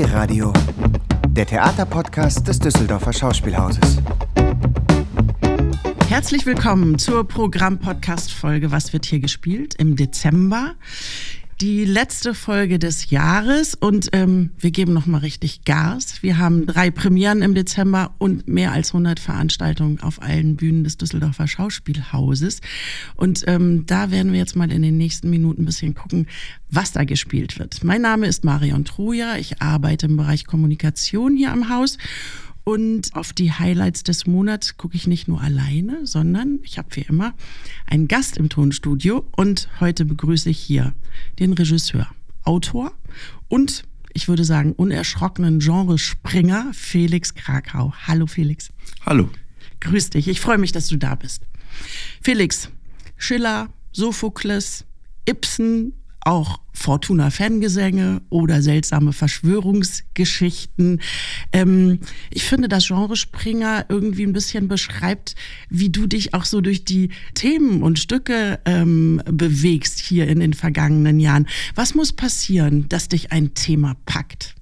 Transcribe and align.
D-Radio, 0.00 0.50
der 1.28 1.44
Theaterpodcast 1.44 2.48
des 2.48 2.58
Düsseldorfer 2.58 3.12
Schauspielhauses. 3.12 3.98
Herzlich 6.08 6.46
willkommen 6.46 6.98
zur 6.98 7.28
Programm-Podcast-Folge 7.28 8.72
Was 8.72 8.94
wird 8.94 9.04
hier 9.04 9.20
gespielt? 9.20 9.74
Im 9.74 9.96
Dezember 9.96 10.74
die 11.60 11.84
letzte 11.84 12.32
Folge 12.32 12.78
des 12.78 13.10
Jahres 13.10 13.74
und 13.74 14.08
ähm, 14.12 14.50
wir 14.58 14.70
geben 14.70 14.94
noch 14.94 15.04
mal 15.04 15.18
richtig 15.18 15.64
Gas. 15.64 16.22
Wir 16.22 16.38
haben 16.38 16.64
drei 16.64 16.90
Premieren 16.90 17.42
im 17.42 17.54
Dezember 17.54 18.14
und 18.18 18.48
mehr 18.48 18.72
als 18.72 18.88
100 18.90 19.20
Veranstaltungen 19.20 20.00
auf 20.00 20.22
allen 20.22 20.56
Bühnen 20.56 20.84
des 20.84 20.96
Düsseldorfer 20.96 21.46
Schauspielhauses. 21.46 22.60
Und 23.14 23.44
ähm, 23.46 23.84
da 23.84 24.10
werden 24.10 24.32
wir 24.32 24.38
jetzt 24.38 24.56
mal 24.56 24.72
in 24.72 24.80
den 24.80 24.96
nächsten 24.96 25.28
Minuten 25.28 25.62
ein 25.62 25.66
bisschen 25.66 25.94
gucken, 25.94 26.28
was 26.70 26.92
da 26.92 27.04
gespielt 27.04 27.58
wird. 27.58 27.84
Mein 27.84 28.00
Name 28.00 28.26
ist 28.26 28.42
Marion 28.42 28.86
Truja. 28.86 29.36
Ich 29.36 29.60
arbeite 29.60 30.06
im 30.06 30.16
Bereich 30.16 30.46
Kommunikation 30.46 31.36
hier 31.36 31.52
am 31.52 31.68
Haus 31.68 31.98
und 32.70 33.16
auf 33.16 33.32
die 33.32 33.50
Highlights 33.50 34.04
des 34.04 34.28
Monats 34.28 34.76
gucke 34.76 34.94
ich 34.94 35.08
nicht 35.08 35.26
nur 35.26 35.40
alleine, 35.40 36.06
sondern 36.06 36.60
ich 36.62 36.78
habe 36.78 36.94
wie 36.94 37.00
immer 37.00 37.34
einen 37.86 38.06
Gast 38.06 38.36
im 38.36 38.48
Tonstudio. 38.48 39.26
Und 39.34 39.68
heute 39.80 40.04
begrüße 40.04 40.48
ich 40.48 40.60
hier 40.60 40.94
den 41.40 41.52
Regisseur, 41.52 42.06
Autor 42.44 42.92
und 43.48 43.82
ich 44.12 44.28
würde 44.28 44.44
sagen, 44.44 44.72
unerschrockenen 44.72 45.58
Genrespringer 45.58 46.70
Felix 46.72 47.34
Krakau. 47.34 47.92
Hallo 48.06 48.28
Felix. 48.28 48.70
Hallo. 49.04 49.28
Grüß 49.80 50.10
dich. 50.10 50.28
Ich 50.28 50.40
freue 50.40 50.58
mich, 50.58 50.70
dass 50.70 50.86
du 50.86 50.96
da 50.96 51.16
bist. 51.16 51.42
Felix, 52.20 52.70
Schiller, 53.16 53.68
Sophokles, 53.90 54.84
Ibsen, 55.28 55.94
auch 56.24 56.60
Fortuna-Fangesänge 56.72 58.22
oder 58.30 58.62
seltsame 58.62 59.12
Verschwörungsgeschichten. 59.12 61.00
Ähm, 61.52 62.00
ich 62.30 62.44
finde, 62.44 62.68
dass 62.68 62.86
Genre 62.86 63.16
Springer 63.16 63.86
irgendwie 63.88 64.24
ein 64.24 64.32
bisschen 64.32 64.68
beschreibt, 64.68 65.34
wie 65.68 65.90
du 65.90 66.06
dich 66.06 66.32
auch 66.34 66.44
so 66.44 66.60
durch 66.60 66.84
die 66.84 67.10
Themen 67.34 67.82
und 67.82 67.98
Stücke 67.98 68.60
ähm, 68.64 69.22
bewegst 69.26 69.98
hier 69.98 70.28
in 70.28 70.40
den 70.40 70.54
vergangenen 70.54 71.20
Jahren. 71.20 71.46
Was 71.74 71.94
muss 71.94 72.12
passieren, 72.12 72.88
dass 72.88 73.08
dich 73.08 73.32
ein 73.32 73.54
Thema 73.54 73.96
packt? 74.06 74.54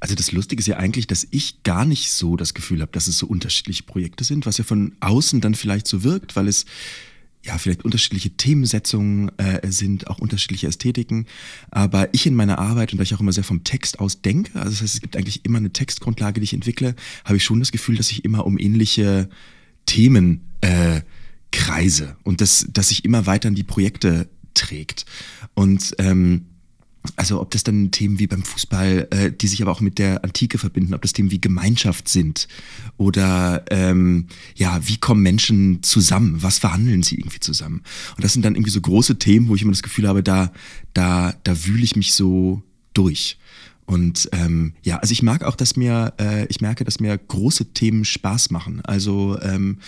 Also 0.00 0.14
das 0.14 0.32
Lustige 0.32 0.60
ist 0.60 0.66
ja 0.66 0.76
eigentlich, 0.76 1.06
dass 1.06 1.26
ich 1.30 1.62
gar 1.62 1.86
nicht 1.86 2.10
so 2.10 2.36
das 2.36 2.52
Gefühl 2.52 2.82
habe, 2.82 2.92
dass 2.92 3.06
es 3.06 3.16
so 3.16 3.26
unterschiedliche 3.26 3.84
Projekte 3.84 4.22
sind, 4.22 4.44
was 4.44 4.58
ja 4.58 4.64
von 4.64 4.94
außen 5.00 5.40
dann 5.40 5.54
vielleicht 5.54 5.88
so 5.88 6.02
wirkt, 6.02 6.36
weil 6.36 6.46
es 6.46 6.66
ja, 7.44 7.58
vielleicht 7.58 7.84
unterschiedliche 7.84 8.30
Themensetzungen 8.30 9.30
äh, 9.38 9.70
sind, 9.70 10.08
auch 10.08 10.18
unterschiedliche 10.18 10.66
Ästhetiken. 10.66 11.26
Aber 11.70 12.08
ich 12.12 12.26
in 12.26 12.34
meiner 12.34 12.58
Arbeit, 12.58 12.92
und 12.92 12.98
da 12.98 13.02
ich 13.02 13.14
auch 13.14 13.20
immer 13.20 13.32
sehr 13.32 13.44
vom 13.44 13.64
Text 13.64 14.00
aus 14.00 14.22
denke, 14.22 14.58
also 14.58 14.70
das 14.70 14.80
heißt, 14.80 14.94
es 14.94 15.00
gibt 15.00 15.16
eigentlich 15.16 15.44
immer 15.44 15.58
eine 15.58 15.72
Textgrundlage, 15.72 16.40
die 16.40 16.44
ich 16.44 16.54
entwickle, 16.54 16.94
habe 17.24 17.36
ich 17.36 17.44
schon 17.44 17.60
das 17.60 17.70
Gefühl, 17.70 17.96
dass 17.96 18.10
ich 18.10 18.24
immer 18.24 18.46
um 18.46 18.58
ähnliche 18.58 19.28
Themen 19.84 20.40
äh, 20.62 21.02
kreise 21.52 22.16
und 22.22 22.40
dass, 22.40 22.66
dass 22.72 22.88
sich 22.88 23.04
immer 23.04 23.26
weiter 23.26 23.48
in 23.48 23.54
die 23.54 23.62
Projekte 23.62 24.28
trägt. 24.54 25.04
Und 25.52 25.94
ähm, 25.98 26.46
also 27.16 27.40
ob 27.40 27.50
das 27.50 27.64
dann 27.64 27.90
Themen 27.90 28.18
wie 28.18 28.26
beim 28.26 28.42
Fußball, 28.42 29.08
äh, 29.10 29.30
die 29.30 29.46
sich 29.46 29.60
aber 29.62 29.70
auch 29.70 29.80
mit 29.80 29.98
der 29.98 30.24
Antike 30.24 30.58
verbinden, 30.58 30.94
ob 30.94 31.02
das 31.02 31.12
Themen 31.12 31.30
wie 31.30 31.40
Gemeinschaft 31.40 32.08
sind 32.08 32.48
oder 32.96 33.64
ähm, 33.70 34.26
ja, 34.54 34.80
wie 34.86 34.96
kommen 34.96 35.22
Menschen 35.22 35.82
zusammen, 35.82 36.42
was 36.42 36.58
verhandeln 36.58 37.02
sie 37.02 37.16
irgendwie 37.16 37.40
zusammen? 37.40 37.82
Und 38.16 38.24
das 38.24 38.32
sind 38.32 38.44
dann 38.44 38.54
irgendwie 38.54 38.70
so 38.70 38.80
große 38.80 39.18
Themen, 39.18 39.48
wo 39.48 39.54
ich 39.54 39.62
immer 39.62 39.72
das 39.72 39.82
Gefühl 39.82 40.08
habe, 40.08 40.22
da, 40.22 40.52
da, 40.94 41.34
da 41.44 41.66
wühle 41.66 41.84
ich 41.84 41.96
mich 41.96 42.14
so 42.14 42.62
durch. 42.94 43.38
Und 43.86 44.30
ähm, 44.32 44.72
ja, 44.82 44.96
also 44.98 45.12
ich 45.12 45.22
mag 45.22 45.42
auch, 45.44 45.56
dass 45.56 45.76
mir, 45.76 46.14
äh, 46.18 46.46
ich 46.46 46.62
merke, 46.62 46.84
dass 46.84 47.00
mir 47.00 47.18
große 47.18 47.74
Themen 47.74 48.06
Spaß 48.06 48.50
machen. 48.50 48.80
Also 48.82 49.38
ähm, 49.42 49.78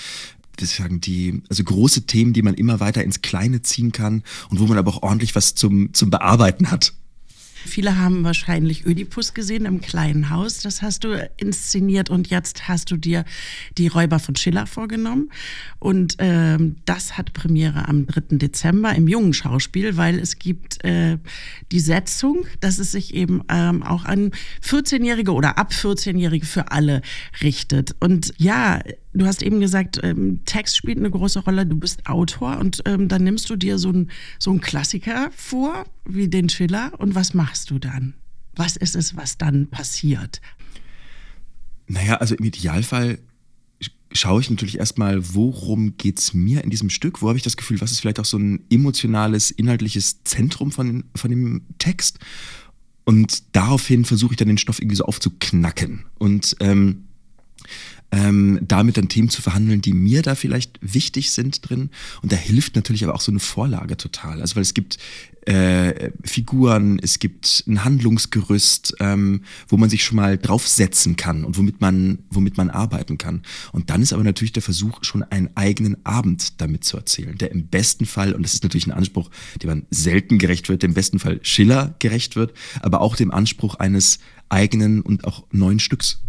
das 0.56 0.76
sagen 0.76 1.00
die, 1.00 1.42
also 1.48 1.64
große 1.64 2.02
Themen, 2.02 2.32
die 2.32 2.42
man 2.42 2.54
immer 2.54 2.80
weiter 2.80 3.04
ins 3.04 3.22
Kleine 3.22 3.62
ziehen 3.62 3.92
kann 3.92 4.22
und 4.50 4.60
wo 4.60 4.66
man 4.66 4.78
aber 4.78 4.90
auch 4.90 5.02
ordentlich 5.02 5.34
was 5.34 5.54
zum, 5.54 5.94
zum 5.94 6.10
Bearbeiten 6.10 6.70
hat. 6.70 6.92
Viele 7.66 7.98
haben 7.98 8.24
wahrscheinlich 8.24 8.86
Ödipus 8.86 9.34
gesehen 9.34 9.66
im 9.66 9.80
kleinen 9.80 10.30
Haus. 10.30 10.60
Das 10.60 10.82
hast 10.82 11.04
du 11.04 11.30
inszeniert 11.36 12.10
und 12.10 12.28
jetzt 12.28 12.68
hast 12.68 12.90
du 12.90 12.96
dir 12.96 13.24
die 13.76 13.88
Räuber 13.88 14.18
von 14.18 14.36
Schiller 14.36 14.66
vorgenommen. 14.66 15.30
Und 15.78 16.16
ähm, 16.18 16.76
das 16.84 17.18
hat 17.18 17.32
Premiere 17.32 17.88
am 17.88 18.06
3. 18.06 18.36
Dezember 18.38 18.94
im 18.94 19.08
jungen 19.08 19.32
Schauspiel, 19.32 19.96
weil 19.96 20.18
es 20.18 20.38
gibt 20.38 20.84
äh, 20.84 21.18
die 21.72 21.80
Setzung, 21.80 22.46
dass 22.60 22.78
es 22.78 22.92
sich 22.92 23.14
eben 23.14 23.42
ähm, 23.48 23.82
auch 23.82 24.04
an 24.04 24.32
14-Jährige 24.64 25.32
oder 25.32 25.58
ab 25.58 25.72
14-Jährige 25.72 26.46
für 26.46 26.70
alle 26.70 27.02
richtet. 27.42 27.96
Und 28.00 28.32
ja, 28.38 28.80
Du 29.16 29.24
hast 29.24 29.42
eben 29.42 29.60
gesagt, 29.60 29.98
ähm, 30.02 30.44
Text 30.44 30.76
spielt 30.76 30.98
eine 30.98 31.10
große 31.10 31.40
Rolle. 31.40 31.64
Du 31.64 31.76
bist 31.78 32.06
Autor 32.06 32.58
und 32.58 32.82
ähm, 32.84 33.08
dann 33.08 33.24
nimmst 33.24 33.48
du 33.48 33.56
dir 33.56 33.78
so 33.78 33.88
einen 33.88 34.10
so 34.38 34.52
Klassiker 34.58 35.30
vor, 35.34 35.86
wie 36.04 36.28
den 36.28 36.50
Schiller. 36.50 36.92
Und 36.98 37.14
was 37.14 37.32
machst 37.32 37.70
du 37.70 37.78
dann? 37.78 38.14
Was 38.54 38.76
ist 38.76 38.94
es, 38.94 39.16
was 39.16 39.38
dann 39.38 39.68
passiert? 39.68 40.42
Naja, 41.86 42.16
also 42.16 42.34
im 42.34 42.44
Idealfall 42.44 43.18
schaue 44.12 44.40
ich 44.40 44.50
natürlich 44.50 44.78
erstmal, 44.78 45.34
worum 45.34 45.96
geht 45.96 46.18
es 46.18 46.34
mir 46.34 46.62
in 46.62 46.70
diesem 46.70 46.90
Stück? 46.90 47.22
Wo 47.22 47.28
habe 47.28 47.38
ich 47.38 47.44
das 47.44 47.56
Gefühl, 47.56 47.80
was 47.80 47.92
ist 47.92 48.00
vielleicht 48.00 48.20
auch 48.20 48.24
so 48.24 48.38
ein 48.38 48.64
emotionales, 48.70 49.50
inhaltliches 49.50 50.24
Zentrum 50.24 50.72
von, 50.72 51.04
von 51.14 51.30
dem 51.30 51.62
Text? 51.78 52.18
Und 53.04 53.54
daraufhin 53.54 54.04
versuche 54.04 54.32
ich 54.32 54.36
dann 54.36 54.48
den 54.48 54.58
Stoff 54.58 54.80
irgendwie 54.80 54.96
so 54.96 55.04
aufzuknacken. 55.04 56.06
Und 56.18 56.56
ähm, 56.60 57.04
ähm, 58.16 58.60
damit 58.62 58.96
dann 58.96 59.08
Themen 59.08 59.28
zu 59.28 59.42
verhandeln, 59.42 59.82
die 59.82 59.92
mir 59.92 60.22
da 60.22 60.34
vielleicht 60.34 60.78
wichtig 60.80 61.32
sind 61.32 61.68
drin. 61.68 61.90
Und 62.22 62.32
da 62.32 62.36
hilft 62.36 62.74
natürlich 62.74 63.04
aber 63.04 63.14
auch 63.14 63.20
so 63.20 63.30
eine 63.30 63.40
Vorlage 63.40 63.98
total. 63.98 64.40
Also 64.40 64.56
weil 64.56 64.62
es 64.62 64.72
gibt 64.72 64.96
äh, 65.42 66.10
Figuren, 66.24 66.98
es 67.00 67.18
gibt 67.18 67.64
ein 67.66 67.84
Handlungsgerüst, 67.84 68.96
ähm, 69.00 69.42
wo 69.68 69.76
man 69.76 69.90
sich 69.90 70.02
schon 70.02 70.16
mal 70.16 70.38
draufsetzen 70.38 71.16
kann 71.16 71.44
und 71.44 71.58
womit 71.58 71.80
man, 71.82 72.20
womit 72.30 72.56
man 72.56 72.70
arbeiten 72.70 73.18
kann. 73.18 73.42
Und 73.72 73.90
dann 73.90 74.00
ist 74.00 74.14
aber 74.14 74.24
natürlich 74.24 74.52
der 74.52 74.62
Versuch, 74.62 75.04
schon 75.04 75.22
einen 75.22 75.50
eigenen 75.54 76.04
Abend 76.06 76.60
damit 76.60 76.84
zu 76.84 76.96
erzählen, 76.96 77.36
der 77.36 77.52
im 77.52 77.66
besten 77.68 78.06
Fall, 78.06 78.32
und 78.32 78.42
das 78.42 78.54
ist 78.54 78.62
natürlich 78.62 78.86
ein 78.86 78.92
Anspruch, 78.92 79.30
dem 79.62 79.68
man 79.68 79.86
selten 79.90 80.38
gerecht 80.38 80.68
wird, 80.70 80.82
der 80.82 80.88
im 80.88 80.94
besten 80.94 81.18
Fall 81.18 81.38
Schiller 81.42 81.94
gerecht 81.98 82.34
wird, 82.34 82.54
aber 82.80 83.02
auch 83.02 83.14
dem 83.14 83.30
Anspruch 83.30 83.74
eines 83.76 84.18
eigenen 84.48 85.02
und 85.02 85.24
auch 85.24 85.44
neuen 85.52 85.78
Stücks. 85.78 86.22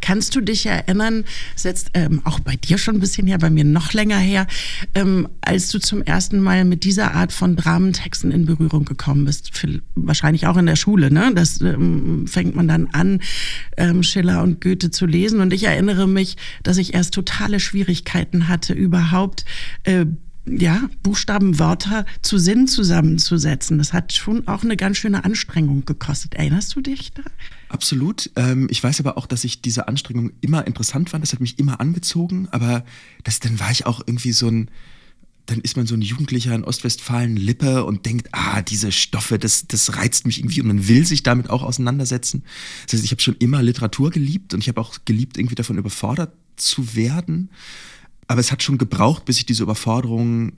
Kannst 0.00 0.34
du 0.34 0.40
dich 0.40 0.66
erinnern, 0.66 1.24
ist 1.54 1.64
jetzt 1.64 1.90
ähm, 1.94 2.22
auch 2.24 2.40
bei 2.40 2.56
dir 2.56 2.78
schon 2.78 2.96
ein 2.96 3.00
bisschen 3.00 3.26
her, 3.26 3.38
bei 3.38 3.50
mir 3.50 3.64
noch 3.64 3.92
länger 3.92 4.18
her, 4.18 4.46
ähm, 4.94 5.28
als 5.40 5.68
du 5.68 5.78
zum 5.78 6.02
ersten 6.02 6.40
Mal 6.40 6.64
mit 6.64 6.84
dieser 6.84 7.14
Art 7.14 7.32
von 7.32 7.56
Dramentexten 7.56 8.30
in 8.30 8.46
Berührung 8.46 8.84
gekommen 8.84 9.24
bist? 9.24 9.56
Für, 9.56 9.80
wahrscheinlich 9.94 10.46
auch 10.46 10.56
in 10.56 10.66
der 10.66 10.76
Schule, 10.76 11.10
ne? 11.10 11.32
Das 11.34 11.60
ähm, 11.60 12.26
fängt 12.26 12.56
man 12.56 12.68
dann 12.68 12.88
an, 12.92 13.20
ähm, 13.76 14.02
Schiller 14.02 14.42
und 14.42 14.60
Goethe 14.60 14.90
zu 14.90 15.06
lesen. 15.06 15.40
Und 15.40 15.52
ich 15.52 15.64
erinnere 15.64 16.06
mich, 16.08 16.36
dass 16.62 16.76
ich 16.76 16.94
erst 16.94 17.14
totale 17.14 17.60
Schwierigkeiten 17.60 18.48
hatte, 18.48 18.72
überhaupt 18.72 19.44
äh, 19.84 20.06
ja, 20.46 20.88
Buchstaben, 21.02 21.58
Wörter 21.58 22.06
zu 22.22 22.38
Sinn 22.38 22.66
zusammenzusetzen. 22.66 23.78
Das 23.78 23.92
hat 23.92 24.12
schon 24.12 24.48
auch 24.48 24.62
eine 24.62 24.76
ganz 24.76 24.96
schöne 24.96 25.24
Anstrengung 25.24 25.84
gekostet. 25.84 26.34
Erinnerst 26.34 26.74
du 26.74 26.80
dich 26.80 27.12
da? 27.12 27.22
Absolut. 27.68 28.30
Ähm, 28.36 28.66
ich 28.70 28.82
weiß 28.82 29.00
aber 29.00 29.18
auch, 29.18 29.26
dass 29.26 29.44
ich 29.44 29.60
diese 29.62 29.86
Anstrengung 29.86 30.32
immer 30.40 30.66
interessant 30.66 31.10
fand. 31.10 31.22
Das 31.22 31.32
hat 31.32 31.40
mich 31.40 31.58
immer 31.58 31.80
angezogen. 31.80 32.48
Aber 32.50 32.84
das, 33.22 33.40
dann 33.40 33.60
war 33.60 33.70
ich 33.70 33.86
auch 33.86 34.00
irgendwie 34.00 34.32
so 34.32 34.48
ein, 34.48 34.70
dann 35.46 35.60
ist 35.60 35.76
man 35.76 35.86
so 35.86 35.94
ein 35.94 36.02
Jugendlicher 36.02 36.54
in 36.54 36.64
Ostwestfalen-Lippe 36.64 37.84
und 37.84 38.06
denkt, 38.06 38.28
ah, 38.32 38.62
diese 38.62 38.92
Stoffe, 38.92 39.38
das, 39.38 39.66
das 39.66 39.96
reizt 39.96 40.26
mich 40.26 40.38
irgendwie 40.38 40.60
und 40.62 40.68
man 40.68 40.88
will 40.88 41.04
sich 41.04 41.22
damit 41.22 41.50
auch 41.50 41.62
auseinandersetzen. 41.62 42.44
Das 42.86 42.94
heißt, 42.94 43.04
ich 43.04 43.10
habe 43.10 43.20
schon 43.20 43.36
immer 43.38 43.62
Literatur 43.62 44.10
geliebt 44.10 44.54
und 44.54 44.60
ich 44.60 44.68
habe 44.68 44.80
auch 44.80 44.96
geliebt, 45.04 45.36
irgendwie 45.36 45.54
davon 45.56 45.76
überfordert 45.76 46.32
zu 46.56 46.94
werden. 46.94 47.50
Aber 48.30 48.38
es 48.38 48.52
hat 48.52 48.62
schon 48.62 48.78
gebraucht, 48.78 49.24
bis 49.24 49.38
ich 49.38 49.46
diese 49.46 49.64
Überforderung 49.64 50.52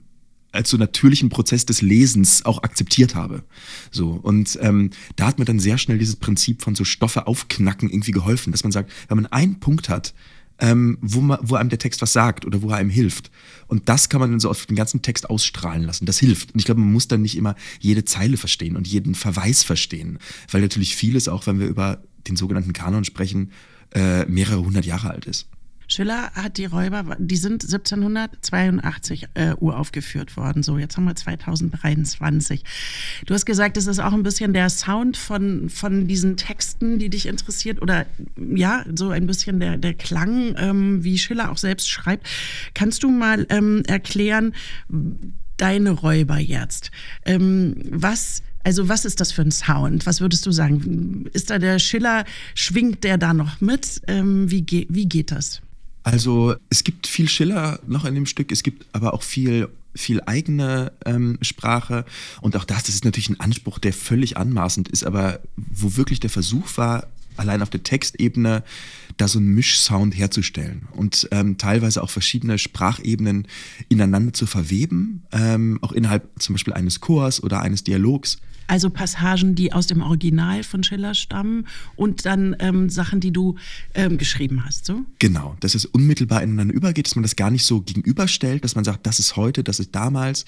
als 0.51 0.69
so 0.69 0.77
natürlichen 0.77 1.29
Prozess 1.29 1.65
des 1.65 1.81
Lesens 1.81 2.45
auch 2.45 2.61
akzeptiert 2.61 3.15
habe. 3.15 3.41
So 3.89 4.11
und 4.11 4.59
ähm, 4.61 4.91
da 5.15 5.25
hat 5.25 5.39
mir 5.39 5.45
dann 5.45 5.57
sehr 5.57 5.79
schnell 5.79 5.97
dieses 5.97 6.17
Prinzip 6.17 6.61
von 6.61 6.75
so 6.75 6.83
Stoffe 6.83 7.25
aufknacken 7.25 7.89
irgendwie 7.89 8.11
geholfen, 8.11 8.51
dass 8.51 8.61
man 8.61 8.71
sagt, 8.71 8.91
wenn 9.07 9.17
man 9.17 9.25
einen 9.25 9.59
Punkt 9.59 9.89
hat, 9.89 10.13
ähm, 10.59 10.99
wo, 11.01 11.19
man, 11.21 11.39
wo 11.41 11.55
einem 11.55 11.69
der 11.69 11.79
Text 11.79 12.03
was 12.03 12.13
sagt 12.13 12.45
oder 12.45 12.61
wo 12.61 12.69
er 12.69 12.77
einem 12.77 12.91
hilft. 12.91 13.31
Und 13.65 13.89
das 13.89 14.07
kann 14.07 14.21
man 14.21 14.29
dann 14.29 14.39
so 14.39 14.51
auf 14.51 14.67
den 14.67 14.75
ganzen 14.75 15.01
Text 15.01 15.27
ausstrahlen 15.31 15.81
lassen. 15.81 16.05
Das 16.05 16.19
hilft. 16.19 16.53
Und 16.53 16.59
ich 16.59 16.65
glaube, 16.65 16.79
man 16.79 16.93
muss 16.93 17.07
dann 17.07 17.23
nicht 17.23 17.35
immer 17.35 17.55
jede 17.79 18.05
Zeile 18.05 18.37
verstehen 18.37 18.77
und 18.77 18.87
jeden 18.87 19.15
Verweis 19.15 19.63
verstehen, 19.63 20.19
weil 20.51 20.61
natürlich 20.61 20.95
vieles, 20.95 21.27
auch 21.27 21.47
wenn 21.47 21.59
wir 21.59 21.65
über 21.65 22.03
den 22.27 22.35
sogenannten 22.35 22.73
Kanon 22.73 23.03
sprechen, 23.03 23.49
äh, 23.95 24.25
mehrere 24.25 24.63
hundert 24.63 24.85
Jahre 24.85 25.09
alt 25.09 25.25
ist. 25.25 25.47
Schiller 25.87 26.31
hat 26.33 26.57
die 26.57 26.65
Räuber, 26.65 27.15
die 27.19 27.37
sind 27.37 27.63
1782 27.63 29.27
äh, 29.33 29.53
uraufgeführt 29.59 30.37
worden. 30.37 30.63
So, 30.63 30.77
jetzt 30.77 30.97
haben 30.97 31.05
wir 31.05 31.15
2023. 31.15 32.63
Du 33.25 33.33
hast 33.33 33.45
gesagt, 33.45 33.77
es 33.77 33.87
ist 33.87 33.99
auch 33.99 34.13
ein 34.13 34.23
bisschen 34.23 34.53
der 34.53 34.69
Sound 34.69 35.17
von, 35.17 35.69
von 35.69 36.07
diesen 36.07 36.37
Texten, 36.37 36.99
die 36.99 37.09
dich 37.09 37.27
interessiert 37.27 37.81
oder 37.81 38.05
ja, 38.37 38.85
so 38.93 39.09
ein 39.09 39.27
bisschen 39.27 39.59
der, 39.59 39.77
der 39.77 39.93
Klang, 39.93 40.55
ähm, 40.57 41.03
wie 41.03 41.17
Schiller 41.17 41.51
auch 41.51 41.57
selbst 41.57 41.89
schreibt. 41.89 42.27
Kannst 42.73 43.03
du 43.03 43.09
mal 43.09 43.45
ähm, 43.49 43.83
erklären, 43.87 44.53
deine 45.57 45.91
Räuber 45.91 46.39
jetzt? 46.39 46.91
Ähm, 47.25 47.75
was 47.89 48.43
also 48.63 48.87
was 48.87 49.05
ist 49.05 49.19
das 49.19 49.31
für 49.31 49.41
ein 49.41 49.51
Sound? 49.51 50.05
Was 50.05 50.21
würdest 50.21 50.45
du 50.45 50.51
sagen? 50.51 51.25
Ist 51.33 51.49
da 51.49 51.59
der 51.59 51.79
Schiller, 51.79 52.23
schwingt 52.55 53.03
der 53.03 53.17
da 53.17 53.33
noch 53.33 53.59
mit? 53.59 54.01
Ähm, 54.07 54.49
wie, 54.49 54.61
ge 54.61 54.87
wie 54.89 55.05
geht 55.05 55.31
das? 55.31 55.61
Also 56.03 56.55
es 56.69 56.83
gibt 56.83 57.07
viel 57.07 57.29
Schiller 57.29 57.79
noch 57.87 58.05
in 58.05 58.15
dem 58.15 58.25
Stück, 58.25 58.51
es 58.51 58.63
gibt 58.63 58.85
aber 58.93 59.13
auch 59.13 59.23
viel 59.23 59.69
viel 59.95 60.21
eigene 60.25 60.91
ähm, 61.05 61.37
Sprache. 61.41 62.05
Und 62.41 62.55
auch 62.55 62.63
das, 62.63 62.83
das 62.83 62.95
ist 62.95 63.05
natürlich 63.05 63.29
ein 63.29 63.39
Anspruch, 63.39 63.79
der 63.79 63.93
völlig 63.93 64.37
anmaßend 64.37 64.89
ist, 64.89 65.05
aber 65.05 65.39
wo 65.55 65.95
wirklich 65.95 66.19
der 66.19 66.31
Versuch 66.31 66.77
war, 66.77 67.07
allein 67.37 67.61
auf 67.61 67.69
der 67.69 67.83
Textebene 67.83 68.63
da 69.17 69.27
so 69.27 69.39
einen 69.39 69.53
Mischsound 69.53 70.17
herzustellen 70.17 70.87
und 70.91 71.27
ähm, 71.31 71.57
teilweise 71.57 72.01
auch 72.01 72.09
verschiedene 72.09 72.57
Sprachebenen 72.57 73.47
ineinander 73.89 74.33
zu 74.33 74.45
verweben, 74.45 75.23
ähm, 75.31 75.79
auch 75.81 75.91
innerhalb 75.91 76.29
zum 76.39 76.53
Beispiel 76.53 76.73
eines 76.73 76.99
Chors 76.99 77.43
oder 77.43 77.61
eines 77.61 77.83
Dialogs. 77.83 78.37
Also 78.67 78.89
Passagen, 78.89 79.55
die 79.55 79.73
aus 79.73 79.87
dem 79.87 80.01
Original 80.01 80.63
von 80.63 80.83
Schiller 80.83 81.13
stammen 81.13 81.67
und 81.95 82.25
dann 82.25 82.55
ähm, 82.59 82.89
Sachen, 82.89 83.19
die 83.19 83.31
du 83.31 83.55
ähm, 83.93 84.17
geschrieben 84.17 84.65
hast, 84.65 84.85
so? 84.85 85.01
Genau, 85.19 85.55
dass 85.59 85.75
es 85.75 85.85
unmittelbar 85.85 86.41
ineinander 86.41 86.73
übergeht, 86.73 87.07
dass 87.07 87.15
man 87.15 87.23
das 87.23 87.35
gar 87.35 87.51
nicht 87.51 87.65
so 87.65 87.81
gegenüberstellt, 87.81 88.63
dass 88.63 88.75
man 88.75 88.85
sagt, 88.85 89.05
das 89.05 89.19
ist 89.19 89.35
heute, 89.35 89.63
das 89.63 89.79
ist 89.79 89.93
damals, 89.93 90.45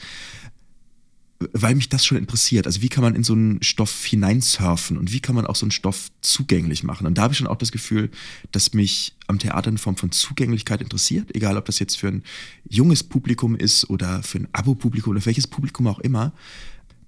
weil 1.52 1.76
mich 1.76 1.90
das 1.90 2.06
schon 2.06 2.18
interessiert. 2.18 2.66
Also 2.66 2.82
wie 2.82 2.90
kann 2.90 3.04
man 3.04 3.16
in 3.16 3.24
so 3.24 3.34
einen 3.34 3.62
Stoff 3.62 4.06
hineinsurfen 4.06 4.98
und 4.98 5.12
wie 5.12 5.20
kann 5.20 5.36
man 5.36 5.46
auch 5.46 5.56
so 5.56 5.66
einen 5.66 5.72
Stoff 5.72 6.10
zugänglich 6.22 6.84
machen? 6.84 7.06
Und 7.06 7.18
da 7.18 7.24
habe 7.24 7.34
ich 7.34 7.38
schon 7.38 7.48
auch 7.48 7.58
das 7.58 7.72
Gefühl, 7.72 8.10
dass 8.52 8.74
mich 8.74 9.16
am 9.28 9.40
Theater 9.40 9.68
eine 9.68 9.78
Form 9.78 9.98
von 9.98 10.12
Zugänglichkeit 10.12 10.82
interessiert, 10.82 11.36
egal 11.36 11.58
ob 11.58 11.66
das 11.66 11.80
jetzt 11.80 11.98
für 11.98 12.08
ein 12.08 12.24
junges 12.70 13.04
Publikum 13.04 13.56
ist 13.56 13.90
oder 13.90 14.24
für 14.24 14.40
ein 14.40 14.48
Abo-Publikum 14.54 15.12
oder 15.12 15.26
welches 15.26 15.48
Publikum 15.48 15.88
auch 15.88 16.00
immer 16.00 16.34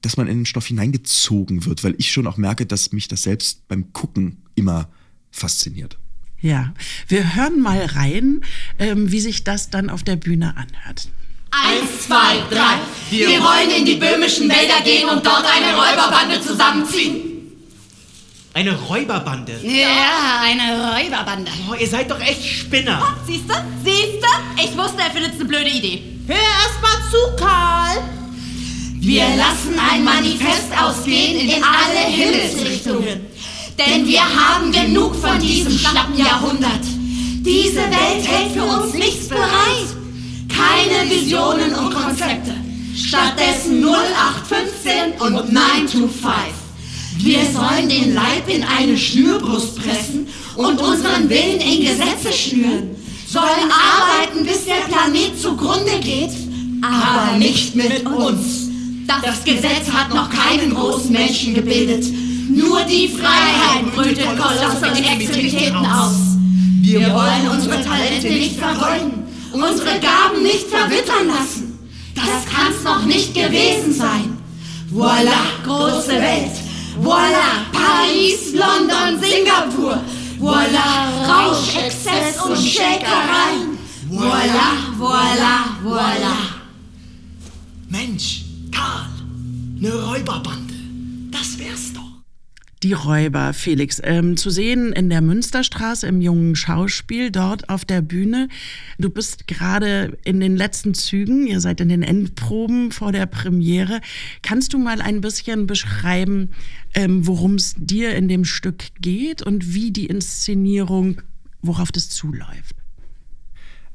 dass 0.01 0.15
man 0.15 0.27
in 0.27 0.38
den 0.38 0.45
Stoff 0.45 0.68
hineingezogen 0.68 1.65
wird, 1.65 1.83
weil 1.83 1.95
ich 1.97 2.12
schon 2.12 2.27
auch 2.27 2.38
merke, 2.38 2.65
dass 2.65 2.91
mich 2.91 3.07
das 3.07 3.23
selbst 3.23 3.68
beim 3.68 3.94
Gucken 3.94 4.38
immer 4.56 4.89
fasziniert. 5.31 5.97
Ja, 6.39 6.73
wir 7.07 7.35
hören 7.35 7.62
mal 7.62 7.83
rein, 7.83 8.41
ähm, 8.77 9.12
wie 9.12 9.19
sich 9.19 9.44
das 9.44 9.69
dann 9.69 9.89
auf 9.89 10.03
der 10.03 10.15
Bühne 10.15 10.56
anhört. 10.56 11.09
Eins, 11.51 12.05
zwei, 12.05 12.44
drei. 12.49 12.77
Wir 13.09 13.41
wollen 13.41 13.69
in 13.77 13.85
die 13.85 13.95
böhmischen 13.95 14.49
Wälder 14.49 14.81
gehen 14.83 15.07
und 15.09 15.25
dort 15.25 15.45
eine 15.45 15.75
Räuberbande 15.75 16.41
zusammenziehen. 16.41 17.23
Eine 18.53 18.75
Räuberbande? 18.75 19.53
Ja, 19.63 20.41
eine 20.41 20.91
Räuberbande. 20.91 21.51
Oh, 21.69 21.75
ihr 21.75 21.88
seid 21.88 22.09
doch 22.09 22.19
echt 22.19 22.44
Spinner. 22.44 23.15
Siehst 23.25 23.47
du? 23.47 23.53
Siehst 23.83 24.23
du? 24.23 24.63
Ich 24.63 24.75
wusste, 24.75 24.99
er 24.99 25.11
findet 25.11 25.33
eine 25.33 25.45
blöde 25.45 25.69
Idee. 25.69 26.01
Hör 26.27 26.35
erst 26.35 26.81
mal 26.81 27.11
zu, 27.11 27.44
Karl. 27.44 27.97
Wir 28.99 29.23
lassen 29.38 29.79
ein 29.79 30.03
Manifest 30.03 30.71
ausgehen 30.75 31.49
in 31.49 31.63
alle 31.63 32.07
Himmelsrichtungen. 32.07 33.27
Denn 33.77 34.07
wir 34.07 34.21
haben 34.21 34.71
genug 34.71 35.15
von 35.15 35.39
diesem 35.39 35.77
schlappen 35.77 36.17
Jahrhundert. 36.17 36.83
Diese 37.41 37.81
Welt 37.81 38.27
hält 38.27 38.51
für 38.53 38.63
uns 38.63 38.94
nichts 38.95 39.29
bereit. 39.29 39.96
Keine 40.57 41.09
Visionen 41.09 41.74
und 41.75 41.94
Konzepte. 41.94 42.56
Stattdessen 42.95 43.83
0815 43.83 45.21
und 45.21 45.54
9 45.54 45.63
to 45.86 46.07
5. 46.07 46.24
Wir 47.18 47.39
sollen 47.45 47.88
den 47.88 48.15
Leib 48.15 48.48
in 48.48 48.63
eine 48.63 48.98
Schnürbrust 48.98 49.75
pressen 49.75 50.27
und 50.56 50.81
unseren 50.81 51.30
Willen 51.30 51.59
in 51.59 51.86
Gesetze 51.86 52.33
schnüren. 52.33 52.95
Sollen 53.27 53.69
arbeiten, 53.71 54.45
bis 54.45 54.65
der 54.65 54.81
Planet 54.88 55.39
zugrunde 55.39 56.00
geht, 56.01 56.31
aber 56.81 57.38
nicht 57.38 57.75
mit 57.75 58.06
uns. 58.06 58.68
Das 59.07 59.44
Gesetz 59.44 59.92
hat 59.92 60.13
noch 60.13 60.30
keinen 60.30 60.74
großen 60.74 61.12
Menschen 61.12 61.54
gebildet. 61.54 62.06
Nur 62.50 62.81
die 62.83 63.09
Freiheit 63.09 63.94
brütet 63.94 64.25
kolossale 64.25 64.98
Extremitäten 64.98 65.86
aus. 65.86 66.15
Wir 66.81 67.13
wollen 67.13 67.48
unsere 67.51 67.83
Talente 67.83 68.30
nicht 68.30 68.57
vergeuden, 68.57 69.26
unsere 69.53 69.99
Gaben 69.99 70.44
nicht 70.44 70.67
verwittern 70.67 71.27
lassen. 71.27 71.79
Das 72.15 72.45
kann's 72.51 72.83
noch 72.83 73.05
nicht 73.05 73.33
gewesen 73.33 73.94
sein. 73.94 74.38
Voila, 74.89 75.41
große 75.65 76.13
Welt. 76.13 76.53
Voila, 76.99 77.65
Paris, 77.71 78.53
London, 78.53 79.19
Singapur. 79.21 80.01
Voila, 80.39 81.09
Rausch, 81.27 81.75
Exzess 81.75 82.41
und 82.44 82.57
Schäkereien. 82.57 83.77
Voila, 84.09 84.71
voila, 84.97 85.65
voila. 85.83 86.38
Mensch, 87.89 88.44
Karl, 88.71 89.07
eine 89.77 89.94
Räuberbande. 89.94 90.67
Die 92.83 92.94
Räuber, 92.94 93.53
Felix, 93.53 94.00
ähm, 94.03 94.38
zu 94.38 94.51
sehen 94.51 94.94
in 94.94 95.09
der 95.09 95.21
Münsterstraße 95.21 96.06
im 96.06 96.21
jungen 96.21 96.56
Schauspiel, 96.56 97.31
dort 97.31 97.69
auf 97.69 97.85
der 97.85 98.01
Bühne. 98.01 98.50
Du 99.00 99.09
bist 99.09 99.47
gerade 99.47 100.15
in 100.24 100.39
den 100.39 100.56
letzten 100.56 100.94
Zügen, 100.94 101.47
ihr 101.47 101.59
seid 101.59 101.81
in 101.81 101.89
den 101.89 102.03
Endproben 102.03 102.91
vor 102.91 103.12
der 103.12 103.25
Premiere. 103.25 104.00
Kannst 104.44 104.74
du 104.74 104.77
mal 104.77 105.01
ein 105.01 105.21
bisschen 105.21 105.65
beschreiben, 105.65 106.51
ähm, 106.94 107.25
worum 107.25 107.56
es 107.56 107.74
dir 107.77 108.15
in 108.15 108.27
dem 108.27 108.45
Stück 108.45 108.83
geht 109.01 109.41
und 109.41 109.73
wie 109.73 109.89
die 109.89 110.06
Inszenierung, 110.06 111.21
worauf 111.63 111.91
das 111.91 112.09
zuläuft? 112.09 112.75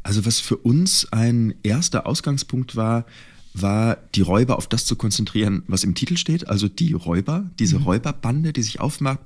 Also 0.02 0.26
was 0.26 0.40
für 0.40 0.56
uns 0.56 1.06
ein 1.12 1.54
erster 1.62 2.04
Ausgangspunkt 2.06 2.74
war, 2.74 3.06
war, 3.54 3.98
die 4.14 4.22
Räuber 4.22 4.56
auf 4.56 4.66
das 4.66 4.86
zu 4.86 4.96
konzentrieren, 4.96 5.62
was 5.66 5.84
im 5.84 5.94
Titel 5.94 6.16
steht, 6.16 6.48
also 6.48 6.68
die 6.68 6.92
Räuber, 6.92 7.50
diese 7.58 7.78
mhm. 7.78 7.84
Räuberbande, 7.84 8.52
die 8.52 8.62
sich 8.62 8.80
aufmacht. 8.80 9.20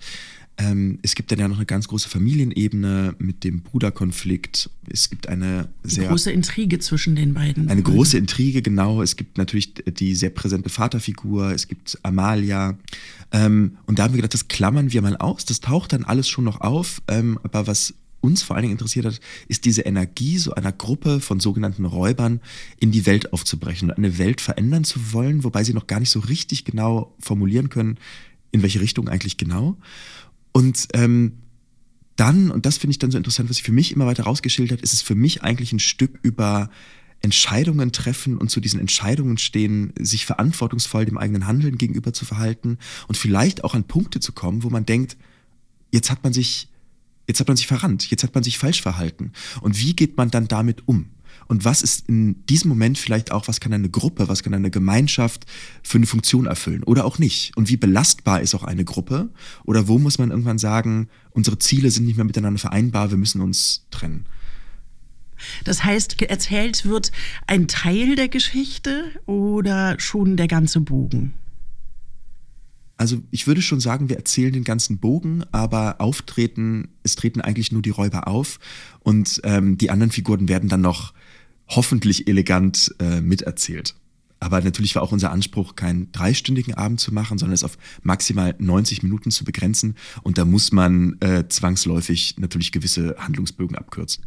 Ähm, 0.58 0.98
es 1.02 1.14
gibt 1.14 1.30
dann 1.30 1.38
ja 1.38 1.48
noch 1.48 1.56
eine 1.56 1.66
ganz 1.66 1.86
große 1.88 2.08
Familienebene 2.08 3.14
mit 3.18 3.44
dem 3.44 3.60
Bruderkonflikt. 3.60 4.70
Es 4.88 5.10
gibt 5.10 5.28
eine 5.28 5.68
sehr. 5.82 6.04
Die 6.04 6.08
große 6.08 6.32
Intrige 6.32 6.78
zwischen 6.78 7.14
den 7.14 7.34
beiden. 7.34 7.68
Eine 7.68 7.82
große 7.82 8.16
Intrige, 8.16 8.62
genau. 8.62 9.02
Es 9.02 9.16
gibt 9.16 9.36
natürlich 9.36 9.74
die 9.74 10.14
sehr 10.14 10.30
präsente 10.30 10.70
Vaterfigur. 10.70 11.52
Es 11.52 11.68
gibt 11.68 11.98
Amalia. 12.02 12.78
Ähm, 13.32 13.76
und 13.86 13.98
da 13.98 14.04
haben 14.04 14.14
wir 14.14 14.18
gedacht, 14.18 14.32
das 14.32 14.48
klammern 14.48 14.92
wir 14.92 15.02
mal 15.02 15.16
aus. 15.18 15.44
Das 15.44 15.60
taucht 15.60 15.92
dann 15.92 16.04
alles 16.04 16.26
schon 16.26 16.44
noch 16.44 16.62
auf. 16.62 17.02
Ähm, 17.06 17.38
aber 17.42 17.66
was 17.66 17.92
uns 18.26 18.42
vor 18.42 18.56
allen 18.56 18.64
Dingen 18.64 18.72
interessiert 18.72 19.06
hat, 19.06 19.20
ist 19.48 19.64
diese 19.64 19.82
Energie 19.82 20.38
so 20.38 20.52
einer 20.52 20.72
Gruppe 20.72 21.20
von 21.20 21.40
sogenannten 21.40 21.84
Räubern 21.84 22.40
in 22.80 22.90
die 22.90 23.06
Welt 23.06 23.32
aufzubrechen 23.32 23.90
und 23.90 23.96
eine 23.96 24.18
Welt 24.18 24.40
verändern 24.40 24.84
zu 24.84 25.12
wollen, 25.12 25.44
wobei 25.44 25.64
sie 25.64 25.74
noch 25.74 25.86
gar 25.86 26.00
nicht 26.00 26.10
so 26.10 26.20
richtig 26.20 26.64
genau 26.64 27.14
formulieren 27.20 27.68
können, 27.68 27.98
in 28.50 28.62
welche 28.62 28.80
Richtung 28.80 29.08
eigentlich 29.08 29.36
genau. 29.36 29.76
Und 30.52 30.88
ähm, 30.94 31.38
dann, 32.16 32.50
und 32.50 32.66
das 32.66 32.78
finde 32.78 32.92
ich 32.92 32.98
dann 32.98 33.10
so 33.10 33.18
interessant, 33.18 33.48
was 33.48 33.56
sich 33.56 33.64
für 33.64 33.72
mich 33.72 33.92
immer 33.92 34.06
weiter 34.06 34.24
rausgeschildert 34.24 34.80
ist 34.80 34.94
es 34.94 35.02
für 35.02 35.14
mich 35.14 35.42
eigentlich 35.42 35.72
ein 35.72 35.78
Stück 35.78 36.18
über 36.22 36.70
Entscheidungen 37.20 37.92
treffen 37.92 38.36
und 38.38 38.50
zu 38.50 38.60
diesen 38.60 38.80
Entscheidungen 38.80 39.38
stehen, 39.38 39.92
sich 39.98 40.26
verantwortungsvoll 40.26 41.04
dem 41.04 41.18
eigenen 41.18 41.46
Handeln 41.46 41.78
gegenüber 41.78 42.12
zu 42.12 42.24
verhalten 42.24 42.78
und 43.08 43.16
vielleicht 43.16 43.64
auch 43.64 43.74
an 43.74 43.84
Punkte 43.84 44.20
zu 44.20 44.32
kommen, 44.32 44.62
wo 44.62 44.70
man 44.70 44.86
denkt, 44.86 45.16
jetzt 45.92 46.10
hat 46.10 46.22
man 46.24 46.32
sich 46.32 46.68
Jetzt 47.26 47.40
hat 47.40 47.48
man 47.48 47.56
sich 47.56 47.66
verrannt, 47.66 48.10
jetzt 48.10 48.22
hat 48.22 48.34
man 48.34 48.44
sich 48.44 48.58
falsch 48.58 48.82
verhalten. 48.82 49.32
Und 49.60 49.80
wie 49.80 49.94
geht 49.94 50.16
man 50.16 50.30
dann 50.30 50.48
damit 50.48 50.86
um? 50.86 51.10
Und 51.48 51.64
was 51.64 51.82
ist 51.82 52.08
in 52.08 52.44
diesem 52.46 52.68
Moment 52.68 52.98
vielleicht 52.98 53.30
auch, 53.30 53.46
was 53.46 53.60
kann 53.60 53.72
eine 53.72 53.88
Gruppe, 53.88 54.28
was 54.28 54.42
kann 54.42 54.54
eine 54.54 54.70
Gemeinschaft 54.70 55.44
für 55.82 55.98
eine 55.98 56.06
Funktion 56.06 56.46
erfüllen 56.46 56.82
oder 56.82 57.04
auch 57.04 57.18
nicht? 57.18 57.56
Und 57.56 57.68
wie 57.68 57.76
belastbar 57.76 58.40
ist 58.40 58.54
auch 58.54 58.64
eine 58.64 58.84
Gruppe? 58.84 59.30
Oder 59.64 59.86
wo 59.86 59.98
muss 59.98 60.18
man 60.18 60.30
irgendwann 60.30 60.58
sagen, 60.58 61.08
unsere 61.30 61.58
Ziele 61.58 61.90
sind 61.90 62.06
nicht 62.06 62.16
mehr 62.16 62.24
miteinander 62.24 62.58
vereinbar, 62.58 63.10
wir 63.10 63.18
müssen 63.18 63.40
uns 63.40 63.86
trennen? 63.90 64.26
Das 65.64 65.84
heißt, 65.84 66.22
erzählt 66.22 66.86
wird 66.86 67.12
ein 67.46 67.68
Teil 67.68 68.16
der 68.16 68.28
Geschichte 68.28 69.04
oder 69.26 70.00
schon 70.00 70.36
der 70.36 70.48
ganze 70.48 70.80
Bogen? 70.80 71.34
Also 72.96 73.22
ich 73.30 73.46
würde 73.46 73.60
schon 73.60 73.80
sagen, 73.80 74.08
wir 74.08 74.16
erzählen 74.16 74.52
den 74.52 74.64
ganzen 74.64 74.98
Bogen, 74.98 75.44
aber 75.52 76.00
auftreten, 76.00 76.88
es 77.02 77.14
treten 77.14 77.40
eigentlich 77.40 77.70
nur 77.70 77.82
die 77.82 77.90
Räuber 77.90 78.26
auf 78.26 78.58
und 79.00 79.40
ähm, 79.44 79.76
die 79.76 79.90
anderen 79.90 80.10
Figuren 80.10 80.48
werden 80.48 80.68
dann 80.68 80.80
noch 80.80 81.12
hoffentlich 81.68 82.26
elegant 82.26 82.94
äh, 82.98 83.20
miterzählt. 83.20 83.94
Aber 84.38 84.60
natürlich 84.60 84.94
war 84.94 85.02
auch 85.02 85.12
unser 85.12 85.30
Anspruch, 85.30 85.76
keinen 85.76 86.12
dreistündigen 86.12 86.74
Abend 86.74 87.00
zu 87.00 87.12
machen, 87.12 87.38
sondern 87.38 87.54
es 87.54 87.64
auf 87.64 87.78
maximal 88.02 88.54
90 88.58 89.02
Minuten 89.02 89.30
zu 89.30 89.44
begrenzen. 89.44 89.94
Und 90.22 90.38
da 90.38 90.44
muss 90.44 90.72
man 90.72 91.16
äh, 91.20 91.48
zwangsläufig 91.48 92.36
natürlich 92.38 92.70
gewisse 92.70 93.16
Handlungsbögen 93.18 93.76
abkürzen. 93.76 94.26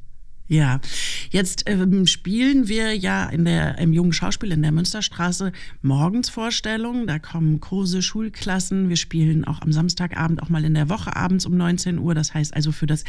Ja, 0.49 0.81
jetzt 1.29 1.65
ähm, 1.67 2.07
spielen 2.07 2.67
wir 2.67 2.97
ja 2.97 3.29
in 3.29 3.45
der, 3.45 3.77
im 3.77 3.93
Jungen 3.93 4.13
Schauspiel 4.13 4.51
in 4.51 4.63
der 4.63 4.71
Münsterstraße 4.71 5.51
morgens 5.83 6.29
Vorstellungen. 6.29 7.05
Da 7.05 7.19
kommen 7.19 7.59
Kurse, 7.59 8.01
Schulklassen. 8.01 8.89
Wir 8.89 8.95
spielen 8.95 9.45
auch 9.45 9.61
am 9.61 9.71
Samstagabend, 9.71 10.41
auch 10.41 10.49
mal 10.49 10.65
in 10.65 10.73
der 10.73 10.89
Woche 10.89 11.15
abends 11.15 11.45
um 11.45 11.55
19 11.55 11.99
Uhr. 11.99 12.15
Das 12.15 12.33
heißt 12.33 12.55
also 12.55 12.71
für 12.71 12.87
das 12.87 13.03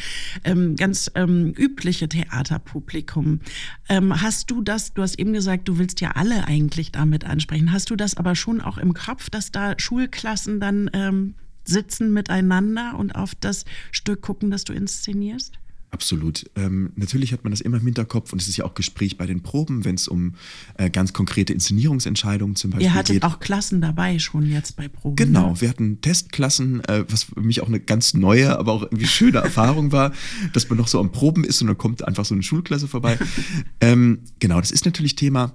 ähm, 0.44 0.76
ganz 0.76 1.10
ähm, 1.14 1.54
übliche 1.56 2.10
Theaterpublikum. 2.10 3.40
Ähm, 3.88 4.20
hast 4.20 4.50
du 4.50 4.60
das, 4.60 4.92
du 4.92 5.00
hast 5.00 5.18
eben 5.18 5.32
gesagt, 5.32 5.66
du 5.66 5.78
willst 5.78 6.02
ja 6.02 6.10
alle 6.10 6.46
eigentlich 6.46 6.92
damit 6.92 7.24
ansprechen. 7.24 7.72
Hast 7.72 7.88
du 7.88 7.96
das 7.96 8.18
aber 8.18 8.34
schon 8.34 8.60
auch 8.60 8.76
im 8.76 8.92
Kopf, 8.92 9.30
dass 9.30 9.50
da 9.50 9.72
Schulklassen 9.78 10.60
dann 10.60 10.90
ähm, 10.92 11.36
sitzen 11.64 12.12
miteinander 12.12 12.98
und 12.98 13.14
auf 13.14 13.34
das 13.34 13.64
Stück 13.92 14.20
gucken, 14.20 14.50
das 14.50 14.64
du 14.64 14.74
inszenierst? 14.74 15.59
Absolut. 15.92 16.48
Ähm, 16.54 16.92
natürlich 16.94 17.32
hat 17.32 17.42
man 17.42 17.50
das 17.50 17.60
immer 17.60 17.78
im 17.78 17.84
Hinterkopf 17.84 18.32
und 18.32 18.40
es 18.40 18.46
ist 18.46 18.56
ja 18.56 18.64
auch 18.64 18.74
Gespräch 18.74 19.18
bei 19.18 19.26
den 19.26 19.42
Proben, 19.42 19.84
wenn 19.84 19.96
es 19.96 20.06
um 20.06 20.34
äh, 20.78 20.88
ganz 20.88 21.12
konkrete 21.12 21.52
Inszenierungsentscheidungen 21.52 22.54
zum 22.54 22.70
Beispiel 22.70 22.86
Ihr 22.86 22.94
hattet 22.94 23.16
geht. 23.16 23.24
auch 23.24 23.40
Klassen 23.40 23.80
dabei 23.80 24.20
schon 24.20 24.48
jetzt 24.48 24.76
bei 24.76 24.86
Proben. 24.86 25.16
Genau, 25.16 25.50
ne? 25.50 25.60
wir 25.60 25.68
hatten 25.68 26.00
Testklassen, 26.00 26.84
äh, 26.84 27.04
was 27.08 27.24
für 27.24 27.40
mich 27.40 27.60
auch 27.60 27.66
eine 27.66 27.80
ganz 27.80 28.14
neue, 28.14 28.56
aber 28.56 28.72
auch 28.72 28.82
irgendwie 28.82 29.06
schöne 29.06 29.38
Erfahrung 29.42 29.90
war, 29.90 30.12
dass 30.52 30.68
man 30.68 30.78
noch 30.78 30.86
so 30.86 31.00
am 31.00 31.10
Proben 31.10 31.42
ist 31.42 31.60
und 31.60 31.66
dann 31.66 31.78
kommt 31.78 32.06
einfach 32.06 32.24
so 32.24 32.34
eine 32.34 32.44
Schulklasse 32.44 32.86
vorbei. 32.86 33.18
ähm, 33.80 34.20
genau, 34.38 34.60
das 34.60 34.70
ist 34.70 34.84
natürlich 34.84 35.16
Thema. 35.16 35.54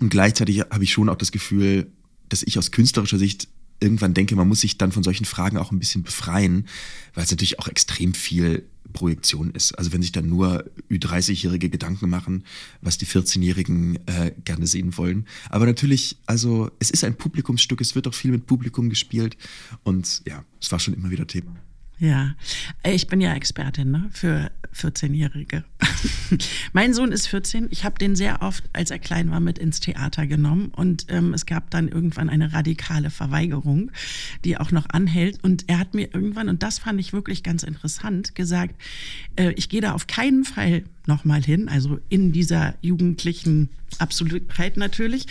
Und 0.00 0.08
gleichzeitig 0.08 0.60
habe 0.60 0.84
ich 0.84 0.92
schon 0.92 1.10
auch 1.10 1.16
das 1.16 1.30
Gefühl, 1.30 1.92
dass 2.30 2.42
ich 2.42 2.56
aus 2.56 2.70
künstlerischer 2.70 3.18
Sicht 3.18 3.48
irgendwann 3.80 4.14
denke, 4.14 4.34
man 4.36 4.48
muss 4.48 4.60
sich 4.60 4.78
dann 4.78 4.92
von 4.92 5.02
solchen 5.02 5.24
Fragen 5.26 5.58
auch 5.58 5.72
ein 5.72 5.78
bisschen 5.78 6.02
befreien, 6.02 6.68
weil 7.14 7.24
es 7.24 7.30
natürlich 7.30 7.58
auch 7.58 7.68
extrem 7.68 8.14
viel 8.14 8.64
Projektion 8.92 9.50
ist. 9.52 9.72
Also 9.78 9.92
wenn 9.92 10.02
sich 10.02 10.12
dann 10.12 10.28
nur 10.28 10.64
Ü30-Jährige 10.90 11.70
Gedanken 11.70 12.10
machen, 12.10 12.44
was 12.80 12.98
die 12.98 13.06
14-Jährigen 13.06 13.96
äh, 14.06 14.32
gerne 14.44 14.66
sehen 14.66 14.96
wollen. 14.96 15.26
Aber 15.50 15.66
natürlich, 15.66 16.16
also 16.26 16.70
es 16.78 16.90
ist 16.90 17.04
ein 17.04 17.16
Publikumsstück, 17.16 17.80
es 17.80 17.94
wird 17.94 18.06
auch 18.08 18.14
viel 18.14 18.30
mit 18.30 18.46
Publikum 18.46 18.90
gespielt 18.90 19.36
und 19.82 20.22
ja, 20.26 20.44
es 20.60 20.70
war 20.70 20.78
schon 20.78 20.94
immer 20.94 21.10
wieder 21.10 21.26
Thema. 21.26 21.54
Ja, 22.02 22.34
ich 22.82 23.06
bin 23.06 23.20
ja 23.20 23.32
Expertin 23.32 23.92
ne, 23.92 24.08
für 24.10 24.50
14-Jährige. 24.74 25.62
mein 26.72 26.94
Sohn 26.94 27.12
ist 27.12 27.28
14. 27.28 27.68
Ich 27.70 27.84
habe 27.84 27.96
den 27.96 28.16
sehr 28.16 28.42
oft, 28.42 28.64
als 28.72 28.90
er 28.90 28.98
klein 28.98 29.30
war, 29.30 29.38
mit 29.38 29.56
ins 29.56 29.78
Theater 29.78 30.26
genommen. 30.26 30.72
Und 30.74 31.06
ähm, 31.10 31.32
es 31.32 31.46
gab 31.46 31.70
dann 31.70 31.86
irgendwann 31.86 32.28
eine 32.28 32.52
radikale 32.52 33.10
Verweigerung, 33.10 33.92
die 34.44 34.58
auch 34.58 34.72
noch 34.72 34.88
anhält. 34.88 35.44
Und 35.44 35.68
er 35.68 35.78
hat 35.78 35.94
mir 35.94 36.12
irgendwann, 36.12 36.48
und 36.48 36.64
das 36.64 36.80
fand 36.80 36.98
ich 36.98 37.12
wirklich 37.12 37.44
ganz 37.44 37.62
interessant, 37.62 38.34
gesagt, 38.34 38.74
äh, 39.36 39.52
ich 39.52 39.68
gehe 39.68 39.80
da 39.80 39.92
auf 39.92 40.08
keinen 40.08 40.42
Fall 40.42 40.82
nochmal 41.06 41.42
hin, 41.42 41.68
also 41.68 41.98
in 42.08 42.32
dieser 42.32 42.74
jugendlichen 42.80 43.68
Absolutheit 43.98 44.76
natürlich, 44.76 45.26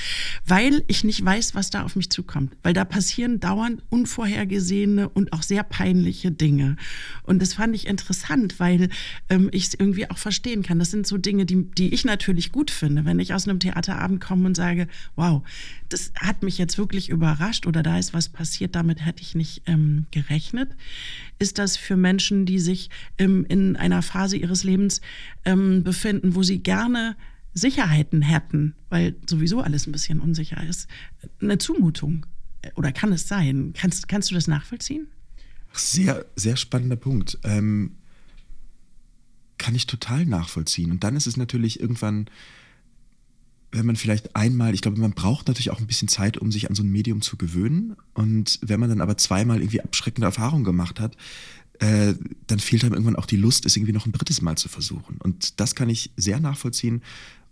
weil 0.46 0.84
ich 0.88 1.04
nicht 1.04 1.24
weiß, 1.24 1.56
was 1.56 1.70
da 1.70 1.84
auf 1.84 1.96
mich 1.96 2.10
zukommt. 2.10 2.56
Weil 2.64 2.74
da 2.74 2.86
passieren 2.86 3.40
dauernd 3.40 3.82
unvorhergesehene 3.90 5.10
und 5.10 5.34
auch 5.34 5.44
sehr 5.44 5.64
peinliche 5.64 6.32
Dinge. 6.32 6.78
Und 7.24 7.42
das 7.42 7.56
fand 7.56 7.76
ich 7.76 7.88
interessant, 7.88 8.60
weil 8.60 8.90
ähm, 9.30 9.50
ich 9.52 9.68
es 9.68 9.74
irgendwie 9.74 10.10
auch 10.10 10.18
verstehen 10.18 10.64
kann. 10.64 10.80
Das 10.80 10.92
sind 10.92 11.08
so 11.08 11.18
Dinge, 11.18 11.46
die, 11.46 11.70
die 11.72 11.94
ich 11.94 12.06
natürlich 12.06 12.52
gut 12.52 12.72
finde, 12.72 13.06
wenn 13.06 13.20
ich 13.20 13.34
aus 13.34 13.48
einem 13.48 13.60
Theaterabend 13.60 14.22
komme 14.22 14.46
und 14.46 14.56
sage, 14.56 14.88
wow, 15.16 15.42
das 15.90 16.12
hat 16.16 16.44
mich 16.44 16.58
jetzt 16.58 16.78
wirklich 16.78 17.10
überrascht 17.10 17.68
oder 17.68 17.84
da 17.84 17.98
ist 17.98 18.14
was 18.14 18.30
passiert, 18.30 18.76
damit 18.76 19.06
hätte 19.06 19.22
ich 19.22 19.36
nicht 19.36 19.64
ähm, 19.66 20.06
gerechnet. 20.12 20.70
Ist 21.42 21.58
das 21.58 21.76
für 21.76 21.98
Menschen, 21.98 22.46
die 22.46 22.60
sich 22.60 22.92
ähm, 23.18 23.46
in 23.50 23.76
einer 23.76 24.04
Phase 24.04 24.38
ihres 24.38 24.64
Lebens 24.64 25.02
ähm, 25.44 25.84
befinden, 25.84 26.36
wo 26.36 26.44
sie 26.44 26.60
gerne 26.60 27.16
Sicherheiten 27.56 28.22
hätten, 28.22 28.76
weil 28.90 29.16
sowieso 29.28 29.62
alles 29.62 29.88
ein 29.88 29.92
bisschen 29.92 30.20
unsicher 30.20 30.64
ist, 30.64 30.88
eine 31.42 31.58
Zumutung? 31.58 32.28
Oder 32.76 32.92
kann 32.92 33.12
es 33.12 33.28
sein? 33.28 33.74
Kannst, 33.76 34.08
kannst 34.08 34.30
du 34.30 34.36
das 34.36 34.48
nachvollziehen? 34.48 35.08
Sehr, 35.74 36.26
sehr 36.36 36.58
spannender 36.58 36.96
Punkt. 36.96 37.40
Ähm, 37.44 37.96
kann 39.58 39.74
ich 39.74 39.88
total 39.88 40.28
nachvollziehen. 40.28 40.92
Und 40.92 41.04
dann 41.04 41.16
ist 41.16 41.26
es 41.26 41.38
natürlich 41.38 41.80
irgendwann, 41.80 42.28
wenn 43.72 43.86
man 43.86 43.96
vielleicht 43.96 44.36
einmal, 44.36 44.74
ich 44.74 44.82
glaube, 44.82 45.00
man 45.00 45.14
braucht 45.14 45.48
natürlich 45.48 45.72
auch 45.72 45.80
ein 45.80 45.88
bisschen 45.88 46.08
Zeit, 46.08 46.38
um 46.38 46.52
sich 46.52 46.70
an 46.70 46.76
so 46.76 46.84
ein 46.84 46.92
Medium 46.92 47.22
zu 47.22 47.38
gewöhnen. 47.38 47.96
Und 48.14 48.60
wenn 48.62 48.80
man 48.80 48.90
dann 48.90 49.02
aber 49.02 49.18
zweimal 49.18 49.62
irgendwie 49.62 49.82
abschreckende 49.82 50.26
Erfahrungen 50.26 50.64
gemacht 50.64 51.00
hat, 51.00 51.16
äh, 51.80 52.14
dann 52.48 52.60
fehlt 52.60 52.84
einem 52.84 52.94
irgendwann 52.94 53.16
auch 53.16 53.26
die 53.26 53.38
Lust, 53.38 53.66
es 53.66 53.76
irgendwie 53.76 53.94
noch 53.94 54.06
ein 54.06 54.12
drittes 54.12 54.42
Mal 54.42 54.58
zu 54.58 54.70
versuchen. 54.70 55.18
Und 55.18 55.60
das 55.60 55.74
kann 55.74 55.90
ich 55.90 56.12
sehr 56.16 56.40
nachvollziehen. 56.40 57.02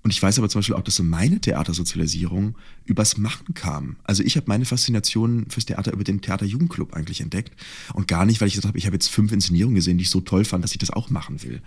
Und 0.02 0.12
ich 0.12 0.22
weiß 0.22 0.38
aber 0.40 0.48
zum 0.48 0.60
Beispiel 0.60 0.76
auch, 0.76 0.84
dass 0.84 0.96
so 0.96 1.04
meine 1.04 1.42
Theatersozialisierung 1.42 2.58
übers 2.86 3.18
Machen 3.18 3.54
kam. 3.54 3.98
Also 4.06 4.24
ich 4.24 4.38
habe 4.38 4.46
meine 4.48 4.64
Faszination 4.64 5.48
fürs 5.50 5.66
Theater 5.66 5.92
über 5.92 6.06
den 6.06 6.22
Theaterjugendclub 6.22 6.94
eigentlich 6.94 7.20
entdeckt. 7.20 7.52
Und 7.94 8.08
gar 8.08 8.26
nicht, 8.26 8.40
weil 8.40 8.48
ich 8.48 8.54
gesagt 8.54 8.70
habe, 8.70 8.78
ich 8.78 8.86
habe 8.86 8.96
jetzt 8.96 9.10
fünf 9.10 9.34
Inszenierungen 9.34 9.76
gesehen, 9.76 9.98
die 9.98 10.04
ich 10.04 10.10
so 10.10 10.22
toll 10.22 10.46
fand, 10.46 10.64
dass 10.64 10.72
ich 10.72 10.78
das 10.78 10.90
auch 10.90 11.10
machen 11.10 11.44
will. 11.44 11.62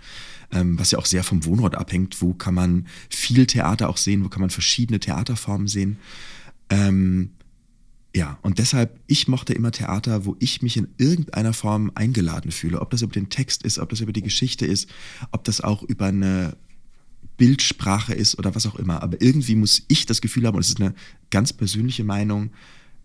Ähm, 0.51 0.79
was 0.79 0.89
ja 0.91 0.97
auch 0.97 1.05
sehr 1.05 1.23
vom 1.23 1.45
Wohnort 1.45 1.75
abhängt. 1.75 2.21
Wo 2.21 2.33
kann 2.33 2.55
man 2.55 2.87
viel 3.09 3.45
Theater 3.45 3.87
auch 3.87 3.97
sehen? 3.97 4.23
Wo 4.23 4.29
kann 4.29 4.41
man 4.41 4.49
verschiedene 4.49 4.99
Theaterformen 4.99 5.67
sehen? 5.67 5.97
Ähm, 6.71 7.29
ja, 8.15 8.37
und 8.41 8.59
deshalb, 8.59 8.99
ich 9.07 9.27
mochte 9.27 9.53
immer 9.53 9.71
Theater, 9.71 10.25
wo 10.25 10.35
ich 10.39 10.61
mich 10.61 10.77
in 10.77 10.87
irgendeiner 10.97 11.53
Form 11.53 11.91
eingeladen 11.95 12.51
fühle. 12.51 12.81
Ob 12.81 12.89
das 12.89 13.01
über 13.03 13.13
den 13.13 13.29
Text 13.29 13.63
ist, 13.63 13.79
ob 13.79 13.89
das 13.89 14.01
über 14.01 14.13
die 14.13 14.21
Geschichte 14.21 14.65
ist, 14.65 14.89
ob 15.31 15.43
das 15.43 15.61
auch 15.61 15.83
über 15.83 16.05
eine 16.05 16.55
Bildsprache 17.37 18.13
ist 18.13 18.37
oder 18.37 18.55
was 18.55 18.65
auch 18.65 18.75
immer. 18.75 19.01
Aber 19.01 19.21
irgendwie 19.21 19.55
muss 19.55 19.83
ich 19.87 20.05
das 20.05 20.21
Gefühl 20.21 20.45
haben, 20.45 20.55
und 20.55 20.61
es 20.61 20.69
ist 20.69 20.81
eine 20.81 20.93
ganz 21.29 21.53
persönliche 21.53 22.03
Meinung, 22.03 22.51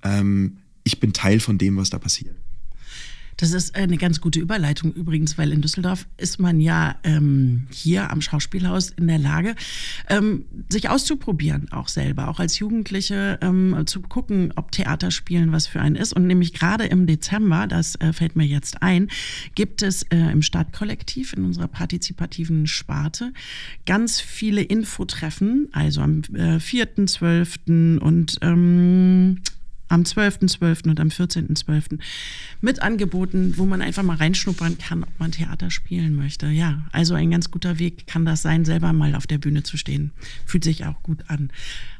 ähm, 0.03 0.59
ich 0.85 1.01
bin 1.01 1.13
Teil 1.13 1.41
von 1.41 1.59
dem, 1.59 1.77
was 1.77 1.91
da 1.91 1.99
passiert. 1.99 2.37
Das 3.39 3.53
ist 3.53 3.77
eine 3.77 3.97
ganz 3.99 4.21
gute 4.21 4.41
Überleitung 4.41 4.93
übrigens, 4.93 5.39
weil 5.39 5.53
in 5.53 5.63
Düsseldorf 5.63 6.07
ist 6.17 6.41
man 6.41 6.61
ja 6.61 6.97
ähm, 7.05 7.69
hier 7.71 8.11
am 8.11 8.21
Schauspielhaus 8.21 8.91
in 8.91 9.07
der 9.07 9.19
Lage, 9.19 9.55
ähm, 10.11 10.45
sich 10.69 10.91
auszuprobieren, 10.91 11.71
auch 11.71 11.87
selber, 11.87 12.29
auch 12.29 12.41
als 12.41 12.59
Jugendliche 12.59 13.39
ähm, 13.41 13.85
zu 13.87 14.01
gucken, 14.01 14.53
ob 14.57 14.73
Theaterspielen 14.73 15.53
was 15.53 15.69
für 15.69 15.81
einen 15.81 15.95
ist. 15.95 16.13
Und 16.13 16.27
nämlich 16.27 16.53
gerade 16.53 16.87
im 16.87 17.07
Dezember, 17.07 17.69
das 17.69 17.95
äh, 17.97 18.13
fällt 18.13 18.35
mir 18.35 18.45
jetzt 18.45 18.83
ein, 18.83 19.09
gibt 19.55 19.83
es 19.83 20.03
äh, 20.11 20.17
im 20.17 20.43
Stadtkollektiv 20.43 21.33
in 21.33 21.45
unserer 21.45 21.69
partizipativen 21.69 22.67
Sparte 22.67 23.33
ganz 23.87 24.21
viele 24.21 24.63
Infotreffen, 24.63 25.69
also 25.71 26.01
am 26.01 26.23
äh, 26.35 26.57
4.12. 26.57 27.99
und 27.99 28.39
ähm, 28.43 29.39
am 29.89 30.03
12.12. 30.03 30.59
.12. 30.59 30.89
und 30.89 31.01
am 31.01 31.09
14.12. 31.09 31.99
mit 32.61 32.83
Angeboten, 32.83 33.55
wo 33.57 33.67
man 33.67 33.83
einfach 33.83 34.03
mal 34.03 34.17
reinschnuppern 34.17 34.79
kann, 34.79 35.05
ob 35.05 35.19
man 35.19 35.33
Theater 35.33 35.71
spielen 35.71 36.15
möchte. 36.15 36.47
Ja, 36.47 36.87
also 36.93 37.15
ein 37.15 37.31
ganz 37.31 37.51
guter 37.51 37.79
Weg 37.79 38.07
kann 38.07 38.25
das 38.25 38.43
sein, 38.43 38.65
selber 38.65 38.93
mal 38.93 39.15
auf 39.15 39.27
der 39.27 39.39
Bühne 39.39 39.63
zu 39.63 39.77
stehen. 39.77 40.13
Fühlt 40.47 40.65
sich 40.65 40.85
auch 40.85 41.03
gut 41.03 41.25
an. 41.29 41.51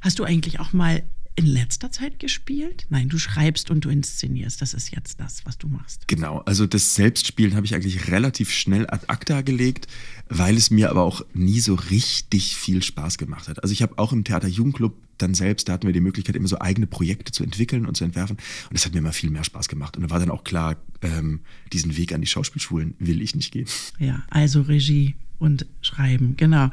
Hast 0.01 0.19
du 0.19 0.25
eigentlich 0.25 0.61
auch 0.61 0.73
mal 0.73 1.03
in 1.39 1.47
letzter 1.47 1.93
Zeit 1.93 2.19
gespielt? 2.19 2.87
Nein, 2.91 3.09
du 3.09 3.17
schreibst 3.17 3.71
und 3.71 3.85
du 3.85 3.91
inszenierst. 3.91 4.61
Das 4.61 4.75
ist 4.75 4.91
jetzt 4.91 5.21
das, 5.21 5.47
was 5.47 5.57
du 5.57 5.69
machst. 5.69 6.09
Genau, 6.09 6.39
also 6.41 6.67
das 6.67 6.97
Selbstspielen 6.97 7.55
habe 7.55 7.65
ich 7.65 7.77
eigentlich 7.77 8.11
relativ 8.11 8.51
schnell 8.51 8.91
ad 8.91 9.05
acta 9.07 9.43
gelegt, 9.43 9.87
weil 10.29 10.57
es 10.57 10.71
mir 10.71 10.91
aber 10.91 11.03
auch 11.03 11.25
nie 11.35 11.61
so 11.61 11.75
richtig 11.75 12.57
viel 12.57 12.83
Spaß 12.83 13.19
gemacht 13.19 13.47
hat. 13.47 13.63
Also 13.63 13.73
ich 13.73 13.83
habe 13.83 13.99
auch 13.99 14.13
im 14.13 14.25
Theater 14.25 14.49
Jugendclub 14.49 14.97
dann 15.19 15.35
selbst, 15.35 15.69
da 15.69 15.75
hatten 15.75 15.87
wir 15.87 15.93
die 15.93 16.01
Möglichkeit, 16.01 16.37
immer 16.37 16.49
so 16.49 16.59
eigene 16.59 16.87
Projekte 16.87 17.33
zu 17.33 17.45
entwickeln 17.45 17.87
und 17.87 17.97
zu 17.97 18.05
entwerfen. 18.05 18.37
Und 18.37 18.75
das 18.75 18.85
hat 18.85 18.93
mir 18.93 18.99
immer 18.99 19.13
viel 19.13 19.31
mehr 19.31 19.45
Spaß 19.45 19.69
gemacht. 19.69 19.97
Und 19.97 20.05
da 20.05 20.11
war 20.11 20.19
dann 20.19 20.31
auch 20.31 20.45
klar, 20.45 20.77
ähm, 21.03 21.41
diesen 21.73 21.97
Weg 21.97 22.13
an 22.13 22.21
die 22.21 22.27
Schauspielschulen 22.27 22.95
will 22.99 23.23
ich 23.23 23.35
nicht 23.35 23.53
gehen. 23.53 23.69
Ja, 23.99 24.23
also 24.31 24.63
Regie 24.63 25.15
und 25.39 25.67
Schreiben, 25.81 26.37
genau. 26.37 26.71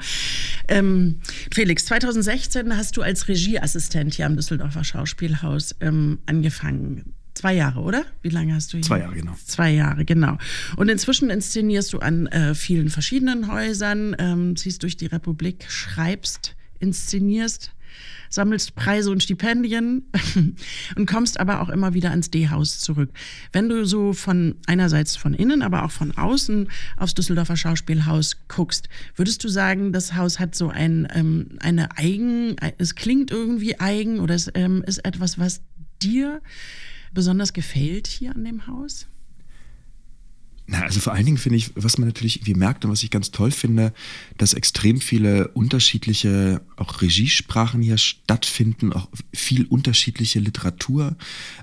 Ähm, 0.68 1.20
Felix, 1.54 1.86
2016 1.86 2.76
hast 2.76 2.98
du 2.98 3.02
als 3.02 3.28
Regieassistent 3.28 4.16
hier 4.16 4.26
am 4.26 4.36
Düsseldorfer 4.36 4.84
Schauspielhaus 4.84 5.76
ähm, 5.82 6.20
angefangen. 6.26 7.14
Zwei 7.36 7.54
Jahre, 7.54 7.82
oder? 7.82 8.06
Wie 8.22 8.30
lange 8.30 8.56
hast 8.56 8.72
du 8.72 8.78
hier? 8.78 8.86
Zwei 8.86 9.00
Jahre, 9.00 9.16
genau. 9.16 9.36
Zwei 9.46 9.72
Jahre, 9.72 10.06
genau. 10.06 10.38
Und 10.78 10.90
inzwischen 10.90 11.30
inszenierst 11.30 11.92
du 11.92 12.00
an 12.00 12.28
äh, 12.28 12.56
vielen 12.56 12.90
verschiedenen 12.90 13.52
Häusern, 13.52 14.16
ähm, 14.18 14.56
ziehst 14.56 14.84
durch 14.84 14.96
die 14.96 15.08
Republik, 15.08 15.66
schreibst, 15.68 16.56
inszenierst 16.80 17.72
sammelst 18.36 18.76
Preise 18.76 19.10
und 19.10 19.24
Stipendien 19.24 20.04
und 20.96 21.06
kommst 21.08 21.40
aber 21.40 21.62
auch 21.62 21.70
immer 21.70 21.94
wieder 21.94 22.12
ans 22.12 22.30
D-Haus 22.30 22.80
zurück. 22.80 23.10
Wenn 23.52 23.70
du 23.70 23.86
so 23.86 24.14
von 24.14 24.56
einerseits 24.68 25.16
von 25.16 25.34
innen, 25.34 25.62
aber 25.62 25.84
auch 25.84 25.92
von 25.92 26.16
außen 26.16 26.70
aufs 26.98 27.16
Düsseldorfer 27.16 27.58
Schauspielhaus 27.58 28.38
guckst, 28.48 28.90
würdest 29.16 29.44
du 29.44 29.48
sagen, 29.48 29.94
das 29.94 30.16
Haus 30.16 30.40
hat 30.40 30.54
so 30.54 30.70
ein, 30.70 31.08
ähm, 31.16 31.58
eine 31.62 31.98
eigen, 31.98 32.58
es 32.78 32.96
klingt 32.96 33.32
irgendwie 33.32 33.80
eigen 33.80 34.20
oder 34.20 34.36
es 34.36 34.52
ähm, 34.54 34.84
ist 34.86 35.00
etwas, 35.00 35.40
was 35.40 35.62
dir 36.04 36.42
besonders 37.14 37.54
gefällt 37.54 38.08
hier 38.08 38.36
an 38.36 38.44
dem 38.44 38.68
Haus? 38.68 39.08
Na, 40.68 40.82
also 40.82 41.00
vor 41.00 41.14
allen 41.14 41.26
Dingen 41.26 41.38
finde 41.38 41.58
ich, 41.58 41.72
was 41.76 42.00
man 42.00 42.08
natürlich 42.08 42.38
irgendwie 42.38 42.56
merkt 42.56 42.86
und 42.86 42.92
was 42.92 43.04
ich 43.04 43.12
ganz 43.12 43.30
toll 43.30 43.52
finde, 43.52 43.94
dass 44.38 44.56
extrem 44.56 45.00
viele 45.00 45.50
unterschiedliche 45.50 46.62
auch 46.76 47.02
Regiesprachen 47.02 47.84
hier 47.84 48.00
stattfinden, 48.00 48.92
auch 48.92 49.08
viel 49.32 49.66
unterschiedliche 49.66 50.40
Literatur, 50.40 51.18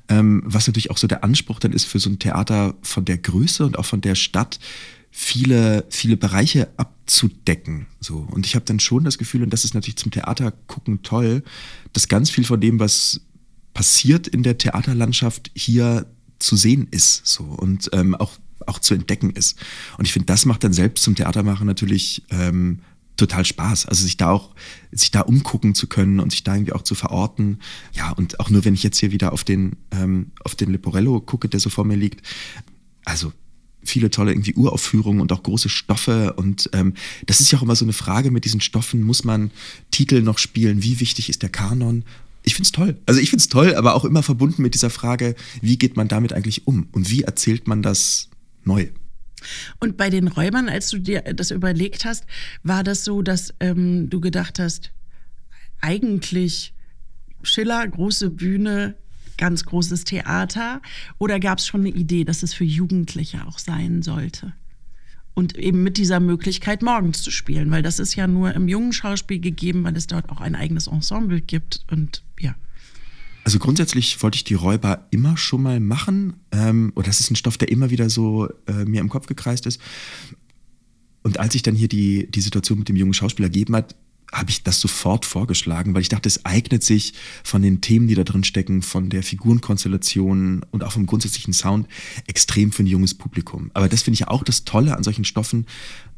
ähm, 0.08 0.42
was 0.44 0.68
natürlich 0.68 0.90
auch 0.90 0.98
so 0.98 1.08
der 1.08 1.24
Anspruch 1.24 1.58
dann 1.58 1.72
ist 1.72 1.84
für 1.84 1.98
so 1.98 2.10
ein 2.10 2.20
Theater 2.20 2.76
von 2.82 3.04
der 3.04 3.18
Größe 3.18 3.66
und 3.66 3.76
auch 3.76 3.86
von 3.86 4.00
der 4.00 4.14
Stadt, 4.14 4.60
viele, 5.10 5.84
viele 5.90 6.16
Bereiche 6.16 6.70
abzudecken. 6.78 7.86
So. 8.00 8.26
Und 8.30 8.46
ich 8.46 8.54
habe 8.54 8.64
dann 8.64 8.80
schon 8.80 9.04
das 9.04 9.18
Gefühl, 9.18 9.42
und 9.42 9.50
das 9.50 9.64
ist 9.64 9.74
natürlich 9.74 9.96
zum 9.96 10.10
Theater 10.10 10.52
gucken 10.66 11.02
toll, 11.02 11.42
dass 11.92 12.08
ganz 12.08 12.30
viel 12.30 12.44
von 12.44 12.60
dem, 12.60 12.80
was 12.80 13.20
passiert 13.74 14.26
in 14.26 14.42
der 14.42 14.58
Theaterlandschaft, 14.58 15.50
hier 15.54 16.06
zu 16.38 16.56
sehen 16.56 16.88
ist. 16.90 17.26
So. 17.26 17.44
Und 17.44 17.90
ähm, 17.92 18.14
auch, 18.14 18.38
auch 18.66 18.78
zu 18.78 18.94
entdecken 18.94 19.30
ist. 19.30 19.58
Und 19.98 20.06
ich 20.06 20.12
finde, 20.12 20.26
das 20.26 20.46
macht 20.46 20.64
dann 20.64 20.72
selbst 20.72 21.02
zum 21.02 21.14
Theatermachen 21.14 21.66
natürlich 21.66 22.22
ähm, 22.30 22.80
total 23.16 23.44
Spaß. 23.44 23.86
Also 23.86 24.04
sich 24.04 24.16
da 24.16 24.30
auch, 24.30 24.54
sich 24.90 25.10
da 25.10 25.20
umgucken 25.20 25.74
zu 25.74 25.86
können 25.86 26.20
und 26.20 26.30
sich 26.30 26.44
da 26.44 26.54
irgendwie 26.54 26.72
auch 26.72 26.82
zu 26.82 26.94
verorten. 26.94 27.58
Ja, 27.92 28.10
und 28.10 28.40
auch 28.40 28.50
nur 28.50 28.64
wenn 28.64 28.74
ich 28.74 28.82
jetzt 28.82 28.98
hier 28.98 29.12
wieder 29.12 29.32
auf 29.32 29.44
den, 29.44 29.76
ähm, 29.90 30.32
auf 30.44 30.54
den 30.54 30.70
Leporello 30.70 31.20
gucke, 31.20 31.48
der 31.48 31.60
so 31.60 31.70
vor 31.70 31.84
mir 31.84 31.96
liegt. 31.96 32.26
Also 33.04 33.32
viele 33.84 34.10
tolle 34.10 34.32
irgendwie 34.32 34.54
Uraufführungen 34.54 35.20
und 35.20 35.32
auch 35.32 35.42
große 35.42 35.68
Stoffe. 35.68 36.34
Und 36.34 36.70
ähm, 36.72 36.94
das 37.26 37.40
ist 37.40 37.50
ja 37.50 37.58
auch 37.58 37.62
immer 37.62 37.76
so 37.76 37.84
eine 37.84 37.92
Frage 37.92 38.30
mit 38.30 38.44
diesen 38.44 38.60
Stoffen. 38.60 39.02
Muss 39.02 39.24
man 39.24 39.50
Titel 39.90 40.22
noch 40.22 40.38
spielen? 40.38 40.82
Wie 40.82 41.00
wichtig 41.00 41.28
ist 41.28 41.42
der 41.42 41.50
Kanon? 41.50 42.04
Ich 42.44 42.54
finde 42.54 42.66
es 42.66 42.72
toll. 42.72 42.96
Also 43.06 43.20
ich 43.20 43.30
finde 43.30 43.42
es 43.42 43.48
toll, 43.48 43.74
aber 43.74 43.94
auch 43.94 44.04
immer 44.04 44.22
verbunden 44.22 44.62
mit 44.62 44.74
dieser 44.74 44.90
Frage, 44.90 45.34
wie 45.60 45.78
geht 45.78 45.96
man 45.96 46.08
damit 46.08 46.32
eigentlich 46.32 46.66
um? 46.66 46.88
Und 46.92 47.10
wie 47.10 47.22
erzählt 47.22 47.68
man 47.68 47.82
das 47.82 48.28
neu? 48.64 48.88
Und 49.80 49.96
bei 49.96 50.10
den 50.10 50.28
Räubern, 50.28 50.68
als 50.68 50.88
du 50.90 50.98
dir 50.98 51.22
das 51.22 51.50
überlegt 51.50 52.04
hast, 52.04 52.24
war 52.62 52.84
das 52.84 53.04
so, 53.04 53.22
dass 53.22 53.54
ähm, 53.60 54.08
du 54.08 54.20
gedacht 54.20 54.58
hast, 54.58 54.92
eigentlich 55.80 56.74
Schiller, 57.42 57.86
große 57.86 58.30
Bühne, 58.30 58.96
ganz 59.36 59.64
großes 59.64 60.04
Theater? 60.04 60.80
Oder 61.18 61.40
gab 61.40 61.58
es 61.58 61.66
schon 61.66 61.80
eine 61.80 61.90
Idee, 61.90 62.24
dass 62.24 62.42
es 62.42 62.54
für 62.54 62.64
Jugendliche 62.64 63.46
auch 63.46 63.58
sein 63.58 64.02
sollte? 64.02 64.52
Und 65.34 65.56
eben 65.56 65.82
mit 65.82 65.96
dieser 65.96 66.20
Möglichkeit, 66.20 66.82
morgens 66.82 67.22
zu 67.22 67.30
spielen, 67.30 67.70
weil 67.70 67.82
das 67.82 67.98
ist 67.98 68.14
ja 68.16 68.26
nur 68.26 68.52
im 68.54 68.68
jungen 68.68 68.92
Schauspiel 68.92 69.40
gegeben, 69.40 69.82
weil 69.82 69.96
es 69.96 70.06
dort 70.06 70.28
auch 70.28 70.40
ein 70.40 70.54
eigenes 70.54 70.86
Ensemble 70.86 71.40
gibt. 71.40 71.84
Und. 71.90 72.22
Also 73.44 73.58
grundsätzlich 73.58 74.22
wollte 74.22 74.36
ich 74.36 74.44
die 74.44 74.54
Räuber 74.54 75.06
immer 75.10 75.36
schon 75.36 75.62
mal 75.62 75.80
machen. 75.80 76.34
Ähm, 76.52 76.92
und 76.94 77.06
das 77.06 77.20
ist 77.20 77.30
ein 77.30 77.36
Stoff, 77.36 77.58
der 77.58 77.70
immer 77.70 77.90
wieder 77.90 78.08
so 78.08 78.48
äh, 78.66 78.84
mir 78.84 79.00
im 79.00 79.08
Kopf 79.08 79.26
gekreist 79.26 79.66
ist. 79.66 79.80
Und 81.22 81.38
als 81.38 81.52
sich 81.52 81.62
dann 81.62 81.74
hier 81.74 81.88
die, 81.88 82.30
die 82.30 82.40
Situation 82.40 82.78
mit 82.78 82.88
dem 82.88 82.96
jungen 82.96 83.14
Schauspieler 83.14 83.48
gegeben 83.48 83.76
hat, 83.76 83.94
habe 84.32 84.50
ich 84.50 84.62
das 84.62 84.80
sofort 84.80 85.26
vorgeschlagen, 85.26 85.94
weil 85.94 86.00
ich 86.00 86.08
dachte, 86.08 86.28
es 86.28 86.44
eignet 86.46 86.82
sich 86.82 87.12
von 87.44 87.60
den 87.60 87.82
Themen, 87.82 88.08
die 88.08 88.14
da 88.14 88.24
drin 88.24 88.44
stecken, 88.44 88.80
von 88.80 89.10
der 89.10 89.22
Figurenkonstellation 89.22 90.64
und 90.70 90.84
auch 90.84 90.92
vom 90.92 91.04
grundsätzlichen 91.04 91.52
Sound 91.52 91.86
extrem 92.26 92.72
für 92.72 92.82
ein 92.82 92.86
junges 92.86 93.14
Publikum. 93.14 93.70
Aber 93.74 93.88
das 93.88 94.02
finde 94.02 94.14
ich 94.14 94.20
ja 94.20 94.28
auch 94.28 94.42
das 94.42 94.64
Tolle 94.64 94.96
an 94.96 95.04
solchen 95.04 95.24
Stoffen. 95.24 95.66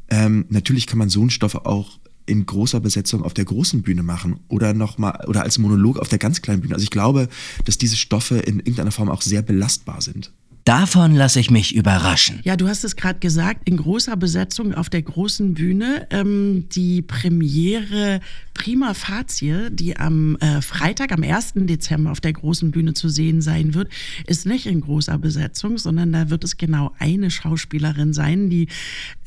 Ähm, 0.09 0.45
natürlich 0.49 0.87
kann 0.87 0.97
man 0.97 1.09
so 1.09 1.19
einen 1.19 1.29
Stoff 1.29 1.55
auch 1.55 1.99
in 2.25 2.45
großer 2.45 2.79
Besetzung 2.79 3.23
auf 3.23 3.33
der 3.33 3.45
großen 3.45 3.81
Bühne 3.81 4.03
machen 4.03 4.39
oder 4.47 4.73
noch 4.73 4.97
mal 4.97 5.25
oder 5.27 5.43
als 5.43 5.57
Monolog 5.57 5.99
auf 5.99 6.09
der 6.09 6.17
ganz 6.17 6.41
kleinen 6.41 6.61
Bühne. 6.61 6.73
Also 6.73 6.83
ich 6.83 6.91
glaube, 6.91 7.27
dass 7.65 7.77
diese 7.77 7.95
Stoffe 7.95 8.37
in 8.37 8.59
irgendeiner 8.59 8.91
Form 8.91 9.09
auch 9.09 9.21
sehr 9.21 9.41
belastbar 9.41 10.01
sind. 10.01 10.31
Davon 10.65 11.13
lasse 11.13 11.39
ich 11.39 11.51
mich 11.51 11.75
überraschen. 11.75 12.39
Ja, 12.43 12.55
du 12.55 12.67
hast 12.67 12.83
es 12.83 12.95
gerade 12.95 13.19
gesagt, 13.19 13.69
in 13.69 13.77
großer 13.77 14.17
Besetzung 14.17 14.73
auf 14.73 14.89
der 14.89 15.03
großen 15.03 15.53
Bühne. 15.53 16.07
Ähm, 16.09 16.67
die 16.69 17.03
Premiere 17.03 18.19
Prima 18.55 18.95
Facie, 18.95 19.69
die 19.69 19.95
am 19.95 20.37
äh, 20.37 20.63
Freitag, 20.63 21.11
am 21.11 21.21
1. 21.21 21.53
Dezember 21.55 22.09
auf 22.09 22.19
der 22.19 22.33
großen 22.33 22.71
Bühne 22.71 22.95
zu 22.95 23.09
sehen 23.09 23.43
sein 23.43 23.75
wird, 23.75 23.89
ist 24.25 24.47
nicht 24.47 24.65
in 24.65 24.81
großer 24.81 25.19
Besetzung, 25.19 25.77
sondern 25.77 26.11
da 26.11 26.31
wird 26.31 26.43
es 26.43 26.57
genau 26.57 26.95
eine 26.97 27.29
Schauspielerin 27.29 28.13
sein, 28.13 28.49
die 28.49 28.67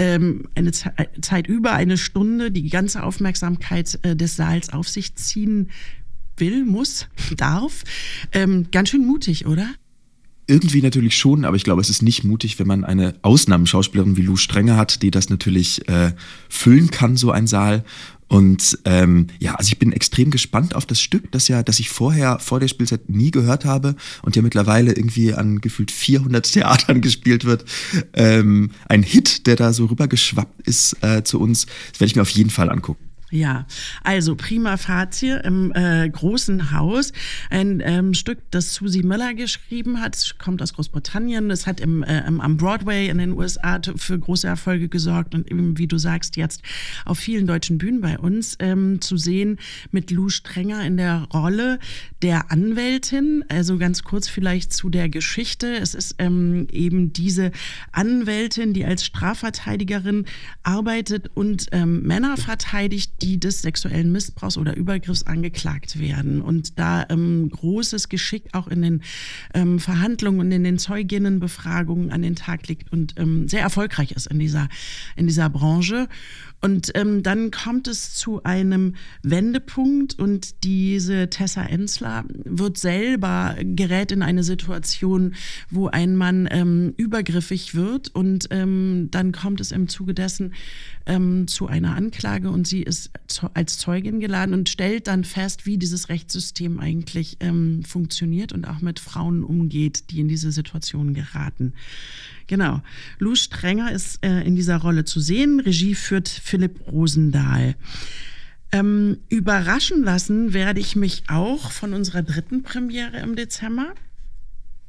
ähm, 0.01 0.49
eine 0.57 0.73
Ze 0.73 0.91
Zeit 1.21 1.47
über 1.47 1.73
eine 1.73 1.99
Stunde 1.99 2.51
die 2.51 2.69
ganze 2.69 3.05
Aufmerksamkeit 3.05 3.97
äh, 4.03 4.17
des 4.17 4.35
Saals 4.35 4.73
auf 4.73 4.89
sich 4.89 5.15
ziehen 5.15 5.71
will, 6.37 6.65
muss, 6.65 7.07
darf. 7.37 7.85
Ähm, 8.33 8.67
ganz 8.73 8.89
schön 8.89 9.07
mutig, 9.07 9.47
oder? 9.47 9.69
Irgendwie 10.51 10.81
natürlich 10.81 11.17
schon, 11.17 11.45
aber 11.45 11.57
ich 11.57 11.65
glaube, 11.65 11.83
es 11.83 11.91
ist 11.91 12.03
nicht 12.03 12.25
mutig, 12.25 12.59
wenn 12.59 12.67
man 12.67 12.83
eine 12.83 13.15
Ausnahmeschauspielerin 13.21 14.17
wie 14.17 14.23
Lou 14.23 14.37
Strenger 14.37 14.77
hat, 14.77 15.03
die 15.03 15.11
das 15.11 15.29
natürlich 15.29 15.87
äh, 15.89 16.13
füllen 16.49 16.91
kann, 16.91 17.19
so 17.19 17.31
ein 17.31 17.47
Saal. 17.47 17.85
Und 18.29 18.79
ähm, 18.87 19.27
ja, 19.39 19.55
also 19.57 19.69
ich 19.69 19.79
bin 19.79 19.93
extrem 19.93 20.31
gespannt 20.31 20.75
auf 20.75 20.87
das 20.87 21.01
Stück, 21.01 21.31
das 21.33 21.49
ja, 21.49 21.63
das 21.63 21.81
ich 21.81 21.91
vorher 21.91 22.39
vor 22.39 22.61
der 22.61 22.69
Spielzeit 22.69 23.09
nie 23.09 23.31
gehört 23.31 23.67
habe 23.67 23.95
und 24.23 24.37
ja 24.37 24.43
mittlerweile 24.43 24.93
irgendwie 24.93 25.35
an 25.35 25.61
gefühlt 25.61 25.91
400 25.91 26.51
Theatern 26.51 27.01
gespielt 27.03 27.45
wird. 27.45 27.67
Ähm, 28.15 28.71
ein 28.89 29.03
Hit, 29.03 29.47
der 29.47 29.57
da 29.57 29.73
so 29.75 29.85
rübergeschwappt 29.87 30.67
ist 30.67 30.97
äh, 31.03 31.25
zu 31.25 31.41
uns, 31.41 31.67
das 31.93 32.01
werde 32.01 32.11
ich 32.11 32.17
mir 32.17 32.23
auf 32.23 32.31
jeden 32.31 32.51
Fall 32.51 32.71
angucken. 32.71 33.08
Ja, 33.31 33.67
also 34.03 34.37
prima 34.37 34.79
facie 34.79 35.39
im 35.45 35.71
äh, 35.75 36.09
großen 36.09 36.73
Haus. 36.73 37.13
Ein 37.51 37.83
ähm, 37.85 38.15
Stück, 38.15 38.39
das 38.51 38.73
Susie 38.73 39.03
Miller 39.03 39.35
geschrieben 39.35 40.01
hat, 40.01 40.17
es 40.17 40.39
kommt 40.39 40.63
aus 40.63 40.73
Großbritannien. 40.73 41.51
Es 41.51 41.67
hat 41.67 41.79
im, 41.81 42.03
äh, 42.03 42.23
am 42.25 42.57
Broadway 42.57 43.09
in 43.09 43.19
den 43.19 43.33
USA 43.33 43.81
für 43.97 44.19
große 44.19 44.47
Erfolge 44.47 44.89
gesorgt 44.89 45.35
und 45.35 45.51
eben, 45.51 45.77
wie 45.77 45.87
du 45.87 45.99
sagst, 45.99 46.37
jetzt 46.37 46.63
auf 47.05 47.19
vielen 47.19 47.47
deutschen 47.47 47.77
Bühnen 47.77 48.01
bei 48.01 48.19
uns 48.19 48.57
ähm, 48.61 49.03
zu 49.03 49.19
sehen 49.19 49.59
mit 49.91 50.11
Lou 50.11 50.31
Strenger 50.31 50.87
in 50.87 50.97
der 50.97 51.29
Rolle 51.35 51.81
der 52.23 52.51
Anwältin. 52.51 53.45
Also 53.49 53.77
ganz 53.77 54.05
kurz 54.05 54.29
vielleicht 54.29 54.73
zu 54.73 54.89
der 54.89 55.11
Geschichte. 55.11 55.77
Es 55.77 55.95
ist 55.95 56.15
ähm, 56.19 56.67
eben 56.73 57.13
diese 57.13 57.51
Anwältin, 57.93 58.73
die 58.73 58.87
als 58.87 59.05
Strafverteidigerin 59.05 60.25
arbeitet 60.63 61.31
und 61.35 61.67
ähm, 61.73 62.05
Männer 62.05 62.39
verteidigt, 62.39 63.18
die 63.23 63.39
des 63.39 63.63
sexuellen 63.63 64.13
Missbrauchs 64.13 64.57
oder 64.57 64.77
Übergriffs 64.77 65.27
angeklagt 65.27 65.99
werden. 65.99 66.41
Und 66.41 66.79
da 66.79 67.07
ähm, 67.09 67.49
großes 67.51 68.09
Geschick 68.09 68.45
auch 68.53 68.69
in 68.69 68.83
den 68.83 69.03
ähm, 69.55 69.79
Verhandlungen 69.79 70.41
und 70.41 70.53
in 70.53 70.65
den 70.65 70.79
Zeuginnenbefragungen 70.79 72.11
an 72.11 72.23
den 72.23 72.37
Tag 72.37 72.69
liegt 72.69 72.93
und 72.93 73.15
ähm, 73.19 73.49
sehr 73.49 73.61
erfolgreich 73.61 74.13
ist 74.13 74.27
in 74.27 74.39
dieser, 74.39 74.69
in 75.17 75.27
dieser 75.27 75.51
Branche. 75.51 76.09
Und 76.61 76.91
ähm, 76.95 77.23
dann 77.23 77.53
kommt 77.53 77.87
es 77.87 78.15
zu 78.15 78.43
einem 78.43 78.97
Wendepunkt 79.23 80.19
und 80.19 80.65
diese 80.65 81.31
Tessa 81.31 81.63
Ensler 81.63 82.25
wird 82.29 82.79
selber, 82.79 83.57
gerät 83.63 84.11
in 84.11 84.23
eine 84.23 84.43
Situation, 84.43 85.35
wo 85.71 85.87
ein 85.87 86.17
Mann 86.17 86.49
ähm, 86.51 86.95
übergriffig 86.97 87.77
wird 87.77 88.13
und 88.15 88.49
ähm, 88.51 89.09
dann 89.13 89.31
kommt 89.31 89.61
es 89.61 89.71
im 89.71 89.89
Zuge 89.89 90.15
dessen 90.15 90.53
ähm, 91.07 91.47
zu 91.47 91.69
einer 91.69 91.95
Anklage 91.95 92.51
und 92.51 92.67
sie 92.67 92.83
ist 92.83 93.11
als 93.55 93.79
Zeugin 93.79 94.19
geladen 94.19 94.53
und 94.53 94.69
stellt 94.69 95.07
dann 95.07 95.23
fest, 95.23 95.65
wie 95.65 95.79
dieses 95.79 96.09
Rechtssystem 96.09 96.81
eigentlich 96.81 97.37
ähm, 97.39 97.85
funktioniert 97.85 98.53
und 98.53 98.67
auch 98.67 98.81
mit 98.81 98.99
Frauen 98.99 99.45
umgeht, 99.45 100.11
die 100.11 100.21
in 100.21 100.29
diese 100.29 100.51
Situation 100.51 101.15
geraten. 101.15 101.73
Genau. 102.49 102.81
Lou 103.19 103.35
Strenger 103.35 103.93
ist 103.93 104.25
äh, 104.25 104.41
in 104.41 104.57
dieser 104.57 104.79
Rolle 104.79 105.05
zu 105.05 105.21
sehen. 105.21 105.61
Regie 105.61 105.95
führt 105.95 106.29
Philipp 106.49 106.81
Rosendahl. 106.91 107.77
Ähm, 108.73 109.19
überraschen 109.29 110.03
lassen 110.03 110.53
werde 110.53 110.81
ich 110.81 110.97
mich 110.97 111.25
auch 111.29 111.71
von 111.73 111.95
unserer 111.95 112.23
dritten 112.23 112.63
Premiere 112.63 113.19
im 113.19 113.37
Dezember. 113.37 113.95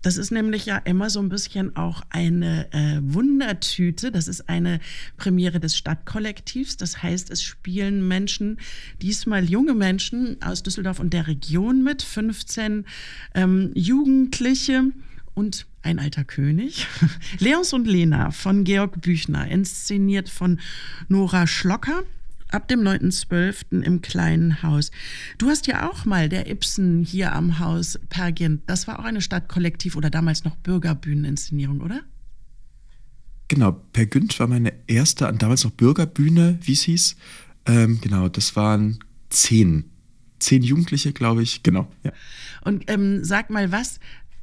Das 0.02 0.16
ist 0.16 0.32
nämlich 0.32 0.66
ja 0.66 0.78
immer 0.78 1.10
so 1.10 1.20
ein 1.20 1.28
bisschen 1.28 1.76
auch 1.76 2.02
eine 2.10 2.72
äh, 2.72 3.00
Wundertüte. 3.02 4.12
Das 4.12 4.30
ist 4.30 4.48
eine 4.48 4.80
Premiere 5.18 5.60
des 5.60 5.76
Stadtkollektivs. 5.78 6.78
Das 6.78 7.04
heißt, 7.04 7.30
es 7.30 7.44
spielen 7.44 8.08
Menschen, 8.08 8.60
diesmal 9.02 9.44
junge 9.44 9.74
Menschen 9.74 10.42
aus 10.42 10.64
Düsseldorf 10.64 11.00
und 11.00 11.12
der 11.12 11.28
Region 11.28 11.84
mit, 11.84 12.02
15 12.02 12.86
ähm, 13.36 13.72
Jugendliche 13.76 14.86
und 15.34 15.66
ein 15.82 16.00
alter 16.00 16.24
König. 16.24 16.88
Leons 17.40 17.74
und 17.74 17.88
Lena 17.88 18.32
von 18.32 18.64
Georg 18.64 19.02
Büchner, 19.02 19.48
inszeniert 19.48 20.30
von 20.30 20.60
Nora 21.08 21.48
Schlocker 21.48 22.04
ab 22.50 22.68
dem 22.68 22.82
9.12. 22.82 23.82
im 23.84 24.02
kleinen 24.02 24.64
Haus. 24.64 24.92
Du 25.38 25.50
hast 25.50 25.68
ja 25.68 25.90
auch 25.90 26.06
mal 26.06 26.30
der 26.30 26.50
Ibsen 26.50 27.04
hier 27.04 27.34
am 27.34 27.60
Haus 27.60 28.00
Pergint. 28.10 28.62
Das 28.66 28.88
war 28.88 29.00
auch 29.00 29.06
eine 29.06 29.22
Stadtkollektiv 29.22 29.96
oder 29.96 30.10
damals 30.10 30.44
noch 30.44 30.56
Bürgerbühneninszenierung, 30.58 31.82
oder? 31.82 32.02
Genau, 33.48 33.72
Per 33.94 34.06
Günd 34.06 34.40
war 34.40 34.48
meine 34.48 34.74
erste, 34.88 35.32
damals 35.34 35.64
noch 35.64 35.72
Bürgerbühne, 35.72 36.60
wie 36.62 36.74
es 36.74 36.84
hieß. 36.84 37.16
Ähm, 37.66 38.00
genau, 38.02 38.30
das 38.30 38.56
waren 38.56 39.00
zehn. 39.30 39.86
Zehn 40.40 40.62
Jugendliche, 40.62 41.12
glaube 41.12 41.44
ich, 41.44 41.64
genau. 41.64 41.92
Ja. 42.04 42.14
Und 42.64 42.90
ähm, 42.90 43.24
sag 43.24 43.50
mal, 43.50 43.72
was 43.72 44.00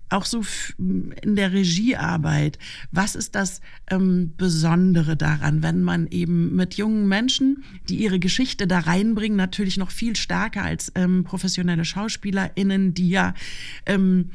auch 0.08 0.24
so 0.24 0.42
in 0.78 1.36
der 1.36 1.52
Regiearbeit, 1.52 2.58
was 2.92 3.14
ist 3.14 3.34
das 3.34 3.60
ähm, 3.90 4.32
Besondere 4.36 5.16
daran, 5.16 5.62
wenn 5.62 5.82
man 5.82 6.06
eben 6.08 6.54
mit 6.54 6.74
jungen 6.74 7.08
Menschen, 7.08 7.64
die 7.88 7.96
ihre 7.96 8.18
Geschichte 8.18 8.66
da 8.66 8.80
reinbringen, 8.80 9.36
natürlich 9.36 9.76
noch 9.76 9.90
viel 9.90 10.16
stärker 10.16 10.62
als 10.62 10.92
ähm, 10.94 11.24
professionelle 11.24 11.84
SchauspielerInnen, 11.84 12.94
die 12.94 13.08
ja 13.08 13.34
ähm, 13.86 14.30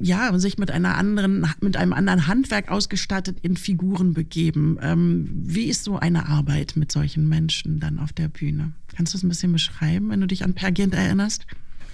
ja, 0.00 0.36
sich 0.38 0.58
mit 0.58 0.70
einer 0.70 0.96
anderen, 0.96 1.46
mit 1.60 1.76
einem 1.76 1.92
anderen 1.92 2.26
Handwerk 2.26 2.70
ausgestattet 2.70 3.38
in 3.42 3.56
Figuren 3.56 4.12
begeben. 4.12 4.76
Ähm, 4.82 5.28
wie 5.32 5.64
ist 5.64 5.84
so 5.84 5.98
eine 5.98 6.28
Arbeit 6.28 6.74
mit 6.76 6.90
solchen 6.90 7.28
Menschen 7.28 7.80
dann 7.80 7.98
auf 7.98 8.12
der 8.12 8.28
Bühne? 8.28 8.72
Kannst 8.94 9.14
du 9.14 9.18
es 9.18 9.24
ein 9.24 9.28
bisschen 9.28 9.52
beschreiben, 9.52 10.10
wenn 10.10 10.20
du 10.20 10.26
dich 10.26 10.44
an 10.44 10.54
Per 10.54 10.72
Gint 10.72 10.94
erinnerst? 10.94 11.46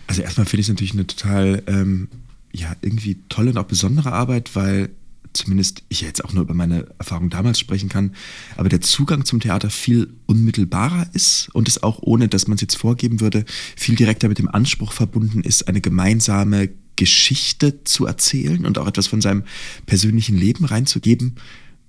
Also 0.06 0.22
erstmal 0.22 0.46
finde 0.46 0.60
ich 0.60 0.66
es 0.66 0.70
natürlich 0.70 0.92
eine 0.94 1.06
total, 1.06 1.62
ähm, 1.66 2.08
ja, 2.52 2.74
irgendwie 2.82 3.18
tolle 3.28 3.50
und 3.50 3.58
auch 3.58 3.64
besondere 3.64 4.12
Arbeit, 4.12 4.54
weil 4.56 4.90
zumindest 5.32 5.84
ich 5.88 6.00
jetzt 6.00 6.24
auch 6.24 6.32
nur 6.32 6.42
über 6.42 6.54
meine 6.54 6.86
Erfahrung 6.98 7.30
damals 7.30 7.58
sprechen 7.58 7.88
kann, 7.88 8.14
aber 8.56 8.68
der 8.68 8.80
Zugang 8.80 9.24
zum 9.24 9.40
Theater 9.40 9.70
viel 9.70 10.12
unmittelbarer 10.26 11.08
ist 11.12 11.48
und 11.52 11.68
es 11.68 11.82
auch 11.82 12.00
ohne, 12.02 12.28
dass 12.28 12.48
man 12.48 12.56
es 12.56 12.62
jetzt 12.62 12.76
vorgeben 12.76 13.20
würde, 13.20 13.44
viel 13.76 13.94
direkter 13.94 14.28
mit 14.28 14.38
dem 14.38 14.48
Anspruch 14.48 14.92
verbunden 14.92 15.42
ist, 15.42 15.68
eine 15.68 15.80
gemeinsame 15.80 16.70
Geschichte 16.96 17.84
zu 17.84 18.06
erzählen 18.06 18.66
und 18.66 18.76
auch 18.78 18.86
etwas 18.86 19.06
von 19.06 19.20
seinem 19.20 19.44
persönlichen 19.86 20.36
Leben 20.36 20.64
reinzugeben. 20.64 21.36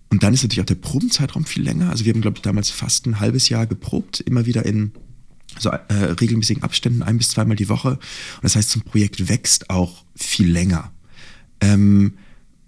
Und 0.09 0.23
dann 0.23 0.33
ist 0.33 0.43
natürlich 0.43 0.61
auch 0.61 0.65
der 0.65 0.75
Probenzeitraum 0.75 1.45
viel 1.45 1.63
länger. 1.63 1.89
Also 1.89 2.05
wir 2.05 2.13
haben, 2.13 2.21
glaube 2.21 2.37
ich, 2.37 2.41
damals 2.41 2.69
fast 2.69 3.07
ein 3.07 3.19
halbes 3.19 3.49
Jahr 3.49 3.65
geprobt, 3.65 4.19
immer 4.21 4.45
wieder 4.45 4.65
in 4.65 4.91
so 5.59 5.69
äh, 5.69 5.93
regelmäßigen 5.93 6.63
Abständen, 6.63 7.03
ein 7.03 7.17
bis 7.17 7.29
zweimal 7.29 7.55
die 7.55 7.69
Woche. 7.69 7.91
Und 7.91 8.43
das 8.43 8.55
heißt, 8.55 8.69
so 8.69 8.79
ein 8.79 8.83
Projekt 8.83 9.29
wächst 9.29 9.69
auch 9.69 10.03
viel 10.15 10.49
länger. 10.49 10.91
Ähm, 11.59 12.13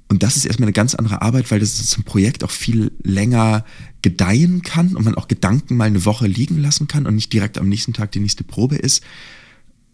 und 0.09 0.21
das 0.21 0.37
ist 0.37 0.45
erstmal 0.45 0.67
eine 0.67 0.73
ganz 0.73 0.93
andere 0.93 1.23
Arbeit, 1.23 1.49
weil 1.49 1.59
das 1.59 1.87
zum 1.87 2.03
Projekt 2.03 2.43
auch 2.43 2.51
viel 2.51 2.91
länger 3.01 3.65
gedeihen 4.03 4.61
kann 4.61 4.95
und 4.95 5.05
man 5.05 5.15
auch 5.15 5.27
Gedanken 5.27 5.75
mal 5.75 5.85
eine 5.85 6.05
Woche 6.05 6.27
liegen 6.27 6.59
lassen 6.59 6.87
kann 6.87 7.07
und 7.07 7.15
nicht 7.15 7.33
direkt 7.33 7.57
am 7.57 7.67
nächsten 7.67 7.93
Tag 7.93 8.11
die 8.11 8.19
nächste 8.19 8.43
Probe 8.43 8.75
ist. 8.75 9.03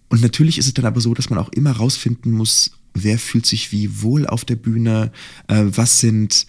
Und 0.10 0.22
natürlich 0.22 0.58
ist 0.58 0.66
es 0.66 0.74
dann 0.74 0.86
aber 0.86 1.00
so, 1.00 1.14
dass 1.14 1.30
man 1.30 1.40
auch 1.40 1.50
immer 1.50 1.72
rausfinden 1.72 2.32
muss, 2.32 2.72
wer 2.94 3.18
fühlt 3.18 3.46
sich 3.46 3.72
wie 3.72 4.02
wohl 4.02 4.28
auf 4.28 4.44
der 4.44 4.56
Bühne, 4.56 5.12
äh, 5.48 5.64
was 5.68 6.00
sind, 6.00 6.48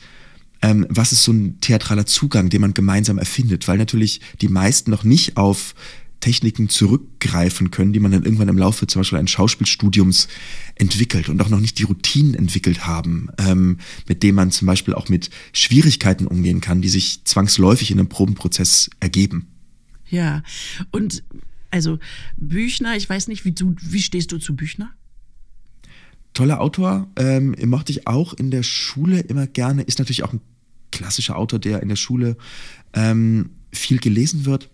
ähm, 0.62 0.87
was 0.88 1.12
ist 1.12 1.22
so 1.22 1.33
ein 1.33 1.61
theatraler 1.61 2.07
Zugang, 2.07 2.48
den 2.48 2.62
man 2.62 2.74
gemeinsam 2.74 3.18
erfindet, 3.18 3.68
weil 3.68 3.79
natürlich 3.79 4.20
die 4.40 4.48
meisten 4.48 4.90
noch 4.90 5.05
nicht 5.05 5.37
auf 5.37 5.74
Techniken 6.20 6.68
zurückgreifen 6.68 7.70
können, 7.70 7.92
die 7.92 8.00
man 8.00 8.12
dann 8.12 8.24
irgendwann 8.24 8.48
im 8.48 8.59
Laufe 8.59 8.87
zum 8.87 9.00
Beispiel 9.00 9.18
eines 9.18 9.30
Schauspielstudiums 9.30 10.28
entwickelt 10.74 11.28
und 11.28 11.40
auch 11.40 11.48
noch 11.48 11.61
nicht 11.61 11.78
die 11.78 11.85
Routinen 11.85 12.35
entwickelt 12.35 12.87
haben, 12.87 13.28
ähm, 13.38 13.78
mit 14.06 14.22
denen 14.22 14.37
man 14.37 14.50
zum 14.50 14.66
Beispiel 14.66 14.94
auch 14.94 15.09
mit 15.09 15.30
Schwierigkeiten 15.52 16.26
umgehen 16.26 16.61
kann, 16.61 16.83
die 16.83 16.88
sich 16.88 17.24
zwangsläufig 17.24 17.90
in 17.90 17.98
einem 17.98 18.09
Probenprozess 18.09 18.90
ergeben. 19.00 19.48
Ja, 20.09 20.42
und 20.90 21.22
also 21.70 21.98
Büchner, 22.37 22.96
ich 22.96 23.09
weiß 23.09 23.28
nicht, 23.28 23.44
wie, 23.44 23.52
du, 23.52 23.74
wie 23.80 24.02
stehst 24.02 24.33
du 24.33 24.38
zu 24.38 24.56
Büchner? 24.56 24.90
Toller 26.35 26.61
Autor, 26.61 27.09
ähm, 27.16 27.56
mochte 27.64 27.92
ich 27.92 28.06
auch 28.06 28.35
in 28.35 28.50
der 28.50 28.62
Schule 28.62 29.20
immer 29.20 29.46
gerne, 29.46 29.83
ist 29.83 29.98
natürlich 29.98 30.22
auch 30.22 30.33
ein 30.33 30.40
klassischer 30.92 31.37
Autor, 31.37 31.59
der 31.59 31.83
in 31.83 31.88
der 31.88 31.96
Schule 31.96 32.37
ähm, 32.92 33.50
viel 33.72 33.98
gelesen 33.98 34.44
wird. 34.44 34.68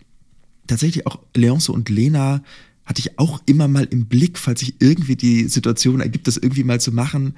Tatsächlich 0.67 1.07
auch 1.07 1.19
Leonce 1.35 1.69
und 1.69 1.89
Lena 1.89 2.43
hatte 2.85 2.99
ich 2.99 3.19
auch 3.19 3.41
immer 3.45 3.67
mal 3.67 3.83
im 3.83 4.05
Blick, 4.05 4.37
falls 4.37 4.61
sich 4.61 4.75
irgendwie 4.79 5.17
die 5.17 5.49
Situation 5.49 5.99
ergibt, 5.99 6.27
das 6.27 6.37
irgendwie 6.37 6.63
mal 6.63 6.79
zu 6.79 6.93
machen. 6.93 7.35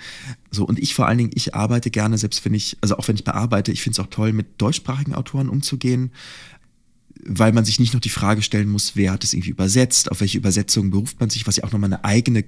So, 0.52 0.64
und 0.64 0.78
ich 0.78 0.94
vor 0.94 1.08
allen 1.08 1.18
Dingen, 1.18 1.32
ich 1.34 1.56
arbeite 1.56 1.90
gerne, 1.90 2.20
selbst 2.20 2.46
wenn 2.46 2.54
ich, 2.54 2.78
also 2.82 2.98
auch 2.98 3.08
wenn 3.08 3.16
ich 3.16 3.24
bearbeite, 3.24 3.72
ich 3.72 3.82
finde 3.82 4.00
es 4.00 4.06
auch 4.06 4.12
toll, 4.12 4.32
mit 4.32 4.62
deutschsprachigen 4.62 5.16
Autoren 5.16 5.50
umzugehen 5.50 6.12
weil 7.24 7.52
man 7.52 7.66
sich 7.66 7.80
nicht 7.80 7.94
noch 7.94 8.02
die 8.02 8.10
Frage 8.10 8.42
stellen 8.42 8.70
muss, 8.70 8.96
wer 8.96 9.12
hat 9.12 9.24
es 9.24 9.34
irgendwie 9.34 9.50
übersetzt, 9.50 10.12
auf 10.12 10.22
welche 10.22 10.38
Übersetzung 10.38 10.90
beruft 10.90 11.20
man 11.20 11.30
sich, 11.30 11.46
was 11.48 11.58
ja 11.58 11.64
auch 11.64 11.72
nochmal 11.72 11.94
eine 11.94 12.04
eigene 12.04 12.46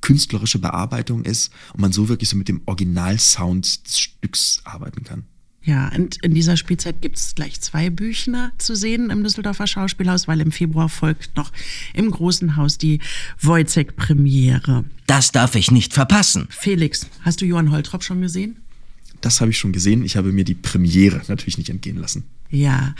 künstlerische 0.00 0.58
Bearbeitung 0.58 1.24
ist 1.24 1.52
und 1.72 1.80
man 1.80 1.92
so 1.92 2.08
wirklich 2.08 2.28
so 2.28 2.36
mit 2.36 2.48
dem 2.48 2.62
Originalsound 2.66 3.86
des 3.86 3.98
Stücks 3.98 4.60
arbeiten 4.64 5.02
kann. 5.02 5.24
Ja, 5.64 5.90
und 5.96 6.22
in 6.22 6.34
dieser 6.34 6.58
Spielzeit 6.58 7.00
gibt 7.00 7.16
es 7.16 7.34
gleich 7.34 7.58
zwei 7.60 7.88
Büchner 7.88 8.52
zu 8.58 8.74
sehen 8.74 9.08
im 9.08 9.24
Düsseldorfer 9.24 9.66
Schauspielhaus, 9.66 10.28
weil 10.28 10.42
im 10.42 10.52
Februar 10.52 10.90
folgt 10.90 11.36
noch 11.36 11.52
im 11.94 12.10
Großen 12.10 12.56
Haus 12.56 12.76
die 12.76 13.00
Wojciech-Premiere. 13.40 14.84
Das 15.06 15.32
darf 15.32 15.54
ich 15.54 15.70
nicht 15.70 15.94
verpassen. 15.94 16.48
Felix, 16.50 17.08
hast 17.22 17.40
du 17.40 17.46
Johann 17.46 17.70
Holtrop 17.70 18.04
schon 18.04 18.20
gesehen? 18.20 18.56
Das 19.22 19.40
habe 19.40 19.52
ich 19.52 19.58
schon 19.58 19.72
gesehen. 19.72 20.04
Ich 20.04 20.18
habe 20.18 20.32
mir 20.32 20.44
die 20.44 20.54
Premiere 20.54 21.22
natürlich 21.28 21.56
nicht 21.56 21.70
entgehen 21.70 21.96
lassen. 21.96 22.24
Ja, 22.54 22.94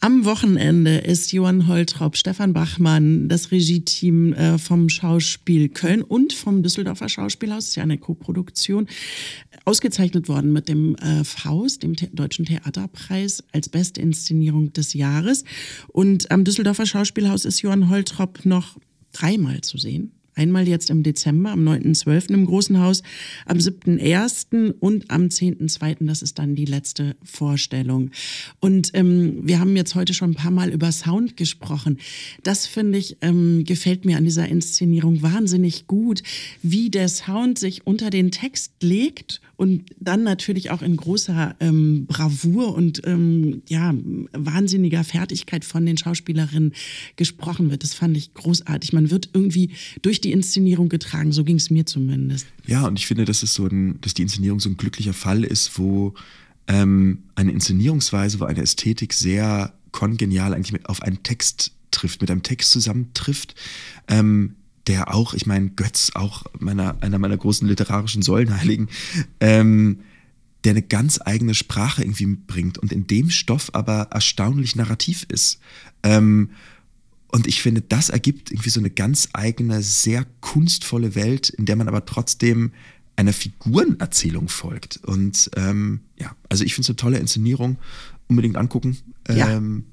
am 0.00 0.26
Wochenende 0.26 0.98
ist 0.98 1.32
Johann 1.32 1.66
Holtrop, 1.68 2.18
Stefan 2.18 2.52
Bachmann, 2.52 3.30
das 3.30 3.50
Regie-Team 3.50 4.34
äh, 4.34 4.58
vom 4.58 4.90
Schauspiel 4.90 5.70
Köln 5.70 6.02
und 6.02 6.34
vom 6.34 6.62
Düsseldorfer 6.62 7.08
Schauspielhaus, 7.08 7.64
das 7.64 7.68
ist 7.70 7.76
ja 7.76 7.82
eine 7.82 7.96
Koproduktion, 7.96 8.88
ausgezeichnet 9.64 10.28
worden 10.28 10.52
mit 10.52 10.68
dem 10.68 10.96
äh, 10.96 11.24
Faust, 11.24 11.82
dem 11.82 11.94
Deutschen 12.12 12.44
Theaterpreis 12.44 13.42
als 13.52 13.70
beste 13.70 14.02
Inszenierung 14.02 14.74
des 14.74 14.92
Jahres. 14.92 15.44
Und 15.88 16.30
am 16.30 16.44
Düsseldorfer 16.44 16.84
Schauspielhaus 16.84 17.46
ist 17.46 17.62
Johann 17.62 17.88
Holtrop 17.88 18.44
noch 18.44 18.76
dreimal 19.12 19.62
zu 19.62 19.78
sehen. 19.78 20.12
Einmal 20.40 20.66
jetzt 20.66 20.88
im 20.88 21.02
Dezember, 21.02 21.50
am 21.50 21.68
9.12. 21.68 22.32
im 22.32 22.46
Großen 22.46 22.80
Haus, 22.80 23.02
am 23.44 23.58
7.1. 23.58 24.72
und 24.80 25.10
am 25.10 25.24
10.2. 25.24 25.96
Das 26.00 26.22
ist 26.22 26.38
dann 26.38 26.54
die 26.54 26.64
letzte 26.64 27.14
Vorstellung. 27.22 28.10
Und 28.58 28.90
ähm, 28.94 29.46
wir 29.46 29.60
haben 29.60 29.76
jetzt 29.76 29.94
heute 29.94 30.14
schon 30.14 30.30
ein 30.30 30.36
paar 30.36 30.50
Mal 30.50 30.70
über 30.70 30.92
Sound 30.92 31.36
gesprochen. 31.36 31.98
Das 32.42 32.66
finde 32.66 32.96
ich, 32.96 33.18
ähm, 33.20 33.64
gefällt 33.66 34.06
mir 34.06 34.16
an 34.16 34.24
dieser 34.24 34.48
Inszenierung 34.48 35.20
wahnsinnig 35.20 35.86
gut, 35.86 36.22
wie 36.62 36.88
der 36.88 37.10
Sound 37.10 37.58
sich 37.58 37.86
unter 37.86 38.08
den 38.08 38.30
Text 38.30 38.72
legt 38.80 39.42
und 39.60 39.84
dann 40.00 40.22
natürlich 40.22 40.70
auch 40.70 40.80
in 40.80 40.96
großer 40.96 41.54
ähm, 41.60 42.06
Bravour 42.06 42.74
und 42.74 43.02
ähm, 43.06 43.60
ja, 43.68 43.92
wahnsinniger 44.32 45.04
Fertigkeit 45.04 45.66
von 45.66 45.84
den 45.84 45.98
Schauspielerinnen 45.98 46.72
gesprochen 47.16 47.70
wird. 47.70 47.82
Das 47.82 47.92
fand 47.92 48.16
ich 48.16 48.32
großartig. 48.32 48.94
Man 48.94 49.10
wird 49.10 49.28
irgendwie 49.34 49.72
durch 50.00 50.22
die 50.22 50.32
Inszenierung 50.32 50.88
getragen, 50.88 51.32
so 51.32 51.44
ging 51.44 51.56
es 51.56 51.68
mir 51.68 51.84
zumindest. 51.84 52.46
Ja, 52.66 52.86
und 52.86 52.98
ich 52.98 53.06
finde, 53.06 53.26
dass, 53.26 53.42
es 53.42 53.52
so 53.52 53.66
ein, 53.66 54.00
dass 54.00 54.14
die 54.14 54.22
Inszenierung 54.22 54.60
so 54.60 54.70
ein 54.70 54.78
glücklicher 54.78 55.12
Fall 55.12 55.44
ist, 55.44 55.78
wo 55.78 56.14
ähm, 56.66 57.24
eine 57.34 57.52
Inszenierungsweise, 57.52 58.40
wo 58.40 58.44
eine 58.44 58.62
Ästhetik 58.62 59.12
sehr 59.12 59.74
kongenial 59.92 60.54
eigentlich 60.54 60.72
mit, 60.72 60.88
auf 60.88 61.02
einen 61.02 61.22
Text 61.22 61.72
trifft, 61.90 62.22
mit 62.22 62.30
einem 62.30 62.42
Text 62.42 62.70
zusammentrifft, 62.70 63.54
ähm, 64.08 64.54
der 64.86 65.14
auch, 65.14 65.34
ich 65.34 65.46
meine, 65.46 65.70
Götz, 65.70 66.12
auch 66.14 66.44
meiner, 66.58 67.02
einer 67.02 67.18
meiner 67.18 67.36
großen 67.36 67.68
literarischen 67.68 68.22
Säulenheiligen, 68.22 68.88
ähm, 69.40 70.00
der 70.64 70.72
eine 70.72 70.82
ganz 70.82 71.20
eigene 71.24 71.54
Sprache 71.54 72.02
irgendwie 72.02 72.26
bringt 72.26 72.78
und 72.78 72.92
in 72.92 73.06
dem 73.06 73.30
Stoff 73.30 73.70
aber 73.72 74.08
erstaunlich 74.10 74.76
narrativ 74.76 75.26
ist. 75.28 75.60
Ähm, 76.02 76.50
und 77.28 77.46
ich 77.46 77.62
finde, 77.62 77.80
das 77.80 78.08
ergibt 78.08 78.50
irgendwie 78.50 78.70
so 78.70 78.80
eine 78.80 78.90
ganz 78.90 79.28
eigene, 79.32 79.82
sehr 79.82 80.26
kunstvolle 80.40 81.14
Welt, 81.14 81.48
in 81.48 81.64
der 81.64 81.76
man 81.76 81.88
aber 81.88 82.04
trotzdem 82.04 82.72
einer 83.16 83.32
Figurenerzählung 83.32 84.48
folgt. 84.48 84.98
Und 85.04 85.50
ähm, 85.56 86.00
ja, 86.18 86.34
also 86.48 86.64
ich 86.64 86.74
finde 86.74 86.86
es 86.86 86.88
eine 86.88 86.96
tolle 86.96 87.18
Inszenierung. 87.18 87.78
Unbedingt 88.26 88.56
angucken. 88.56 88.96
Ja. 89.28 89.50
Ähm, 89.50 89.84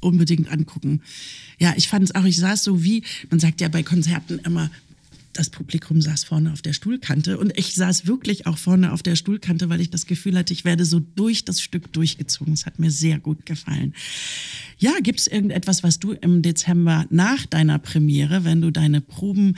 unbedingt 0.00 0.50
angucken. 0.50 1.02
Ja, 1.58 1.74
ich 1.76 1.88
fand 1.88 2.04
es 2.04 2.14
auch, 2.14 2.24
ich 2.24 2.36
saß 2.36 2.64
so 2.64 2.82
wie, 2.82 3.02
man 3.30 3.40
sagt 3.40 3.60
ja 3.60 3.68
bei 3.68 3.82
Konzerten 3.82 4.38
immer, 4.40 4.70
das 5.32 5.48
Publikum 5.48 6.02
saß 6.02 6.24
vorne 6.24 6.52
auf 6.52 6.60
der 6.60 6.72
Stuhlkante 6.72 7.38
und 7.38 7.56
ich 7.56 7.74
saß 7.74 8.06
wirklich 8.06 8.46
auch 8.46 8.58
vorne 8.58 8.92
auf 8.92 9.02
der 9.02 9.14
Stuhlkante, 9.14 9.68
weil 9.68 9.80
ich 9.80 9.90
das 9.90 10.06
Gefühl 10.06 10.36
hatte, 10.36 10.52
ich 10.52 10.64
werde 10.64 10.84
so 10.84 11.00
durch 11.00 11.44
das 11.44 11.60
Stück 11.60 11.92
durchgezogen. 11.92 12.52
Es 12.52 12.66
hat 12.66 12.78
mir 12.78 12.90
sehr 12.90 13.18
gut 13.20 13.46
gefallen. 13.46 13.94
Ja, 14.78 14.92
gibt 15.02 15.20
es 15.20 15.28
irgendetwas, 15.28 15.82
was 15.82 16.00
du 16.00 16.12
im 16.12 16.42
Dezember 16.42 17.06
nach 17.10 17.46
deiner 17.46 17.78
Premiere, 17.78 18.44
wenn 18.44 18.60
du 18.60 18.70
deine 18.70 19.00
Proben 19.00 19.56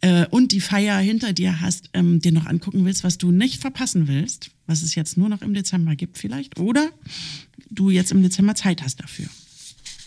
äh, 0.00 0.26
und 0.26 0.52
die 0.52 0.60
Feier 0.60 0.98
hinter 0.98 1.32
dir 1.32 1.60
hast, 1.60 1.90
ähm, 1.92 2.20
dir 2.20 2.32
noch 2.32 2.46
angucken 2.46 2.84
willst, 2.84 3.04
was 3.04 3.18
du 3.18 3.30
nicht 3.30 3.60
verpassen 3.60 4.08
willst, 4.08 4.50
was 4.66 4.82
es 4.82 4.94
jetzt 4.94 5.18
nur 5.18 5.28
noch 5.28 5.42
im 5.42 5.52
Dezember 5.52 5.96
gibt 5.96 6.16
vielleicht? 6.16 6.58
Oder 6.58 6.88
du 7.68 7.90
jetzt 7.90 8.10
im 8.10 8.22
Dezember 8.22 8.54
Zeit 8.54 8.82
hast 8.82 9.00
dafür? 9.00 9.26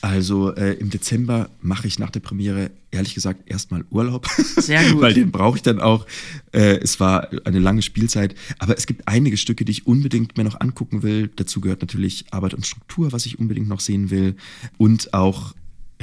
Also 0.04 0.54
äh, 0.54 0.74
im 0.74 0.90
Dezember 0.90 1.50
mache 1.62 1.88
ich 1.88 1.98
nach 1.98 2.10
der 2.10 2.20
Premiere 2.20 2.72
ehrlich 2.92 3.16
gesagt 3.16 3.50
erstmal 3.50 3.86
Urlaub. 3.90 4.28
Sehr 4.28 4.92
gut. 4.92 5.02
Weil 5.02 5.14
den 5.14 5.32
brauche 5.32 5.56
ich 5.56 5.64
dann 5.64 5.80
auch. 5.80 6.06
Äh, 6.52 6.80
es 6.80 7.00
war 7.00 7.30
eine 7.46 7.60
lange 7.60 7.82
Spielzeit. 7.82 8.36
Aber 8.60 8.78
es 8.78 8.86
gibt 8.86 9.08
einige 9.08 9.38
Stücke, 9.38 9.64
die 9.64 9.72
ich 9.72 9.88
unbedingt 9.88 10.36
mir 10.36 10.44
noch 10.44 10.60
angucken 10.60 11.04
will. 11.04 11.32
Dazu 11.34 11.62
gehört 11.62 11.80
natürlich 11.80 12.26
Arbeit 12.32 12.54
und 12.54 12.68
Struktur, 12.68 13.14
was 13.14 13.26
ich 13.26 13.40
unbedingt 13.40 13.70
noch 13.70 13.80
sehen 13.80 14.10
will. 14.10 14.36
Und 14.78 15.14
auch 15.14 15.56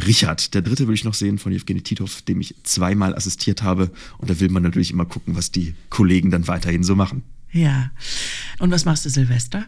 Richard. 0.07 0.55
Der 0.55 0.63
dritte 0.63 0.89
will 0.89 0.95
ich 0.95 1.05
noch 1.05 1.13
sehen 1.13 1.37
von 1.37 1.53
Evgeny 1.53 1.83
Titov, 1.83 2.23
dem 2.23 2.41
ich 2.41 2.55
zweimal 2.63 3.15
assistiert 3.15 3.63
habe. 3.63 3.91
Und 4.17 4.31
da 4.31 4.41
will 4.41 4.49
man 4.49 4.63
natürlich 4.63 4.93
immer 4.93 5.05
gucken, 5.05 5.37
was 5.37 5.51
die 5.51 5.75
Kollegen 5.91 6.31
dann 6.31 6.49
weiterhin 6.49 6.85
so 6.85 6.97
machen. 6.97 7.23
Ja. 7.53 7.91
Und 8.61 8.71
was 8.71 8.87
machst 8.87 9.05
du 9.05 9.11
Silvester? 9.11 9.67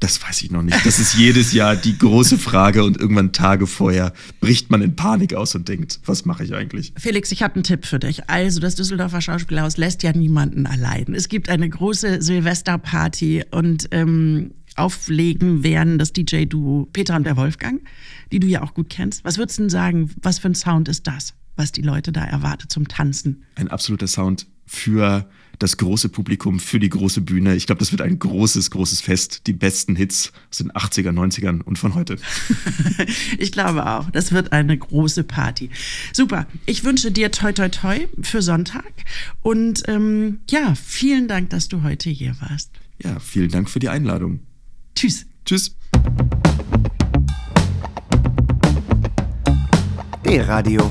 Das 0.00 0.22
weiß 0.22 0.42
ich 0.42 0.50
noch 0.50 0.62
nicht. 0.62 0.84
Das 0.84 0.98
ist 0.98 1.14
jedes 1.14 1.52
Jahr 1.52 1.76
die 1.76 1.96
große 1.96 2.36
Frage 2.36 2.84
und 2.84 2.98
irgendwann 2.98 3.32
Tage 3.32 3.66
vorher 3.66 4.12
bricht 4.40 4.70
man 4.70 4.82
in 4.82 4.96
Panik 4.96 5.34
aus 5.34 5.54
und 5.54 5.68
denkt, 5.68 6.00
was 6.04 6.24
mache 6.24 6.44
ich 6.44 6.54
eigentlich? 6.54 6.92
Felix, 6.98 7.32
ich 7.32 7.42
habe 7.42 7.54
einen 7.54 7.64
Tipp 7.64 7.86
für 7.86 7.98
dich. 7.98 8.28
Also, 8.28 8.60
das 8.60 8.74
Düsseldorfer 8.74 9.20
Schauspielhaus 9.20 9.76
lässt 9.76 10.02
ja 10.02 10.12
niemanden 10.12 10.66
allein. 10.66 11.14
Es 11.14 11.28
gibt 11.28 11.48
eine 11.48 11.68
große 11.68 12.20
Silvesterparty 12.20 13.44
und 13.50 13.88
ähm, 13.92 14.50
auflegen 14.76 15.62
werden 15.62 15.98
das 15.98 16.12
DJ-Duo 16.12 16.88
Peter 16.92 17.16
und 17.16 17.24
der 17.24 17.36
Wolfgang, 17.36 17.80
die 18.32 18.40
du 18.40 18.46
ja 18.46 18.62
auch 18.62 18.74
gut 18.74 18.90
kennst. 18.90 19.24
Was 19.24 19.38
würdest 19.38 19.58
du 19.58 19.62
denn 19.62 19.70
sagen, 19.70 20.10
was 20.22 20.38
für 20.38 20.48
ein 20.48 20.54
Sound 20.54 20.88
ist 20.88 21.06
das, 21.06 21.34
was 21.56 21.72
die 21.72 21.82
Leute 21.82 22.12
da 22.12 22.24
erwartet 22.24 22.70
zum 22.70 22.88
Tanzen? 22.88 23.44
Ein 23.56 23.68
absoluter 23.68 24.06
Sound 24.06 24.46
für 24.66 25.28
das 25.58 25.76
große 25.76 26.08
Publikum, 26.08 26.58
für 26.58 26.80
die 26.80 26.88
große 26.88 27.20
Bühne. 27.20 27.54
Ich 27.54 27.66
glaube, 27.66 27.78
das 27.78 27.92
wird 27.92 28.02
ein 28.02 28.18
großes, 28.18 28.70
großes 28.70 29.00
Fest. 29.00 29.46
Die 29.46 29.52
besten 29.52 29.94
Hits 29.94 30.32
aus 30.50 30.58
den 30.58 30.72
80er, 30.72 31.10
90ern 31.10 31.62
und 31.62 31.78
von 31.78 31.94
heute. 31.94 32.16
ich 33.38 33.52
glaube 33.52 33.86
auch, 33.86 34.10
das 34.10 34.32
wird 34.32 34.52
eine 34.52 34.76
große 34.76 35.24
Party. 35.24 35.70
Super, 36.12 36.46
ich 36.66 36.84
wünsche 36.84 37.12
dir 37.12 37.30
toi 37.30 37.52
toi 37.52 37.68
toi 37.68 38.06
für 38.22 38.42
Sonntag 38.42 38.92
und 39.42 39.82
ähm, 39.88 40.40
ja, 40.50 40.74
vielen 40.74 41.28
Dank, 41.28 41.50
dass 41.50 41.68
du 41.68 41.82
heute 41.82 42.10
hier 42.10 42.36
warst. 42.40 42.70
Ja, 43.02 43.18
vielen 43.20 43.50
Dank 43.50 43.70
für 43.70 43.78
die 43.78 43.88
Einladung. 43.88 44.40
Tschüss. 44.94 45.26
Tschüss. 45.44 45.76
D-Radio, 50.24 50.90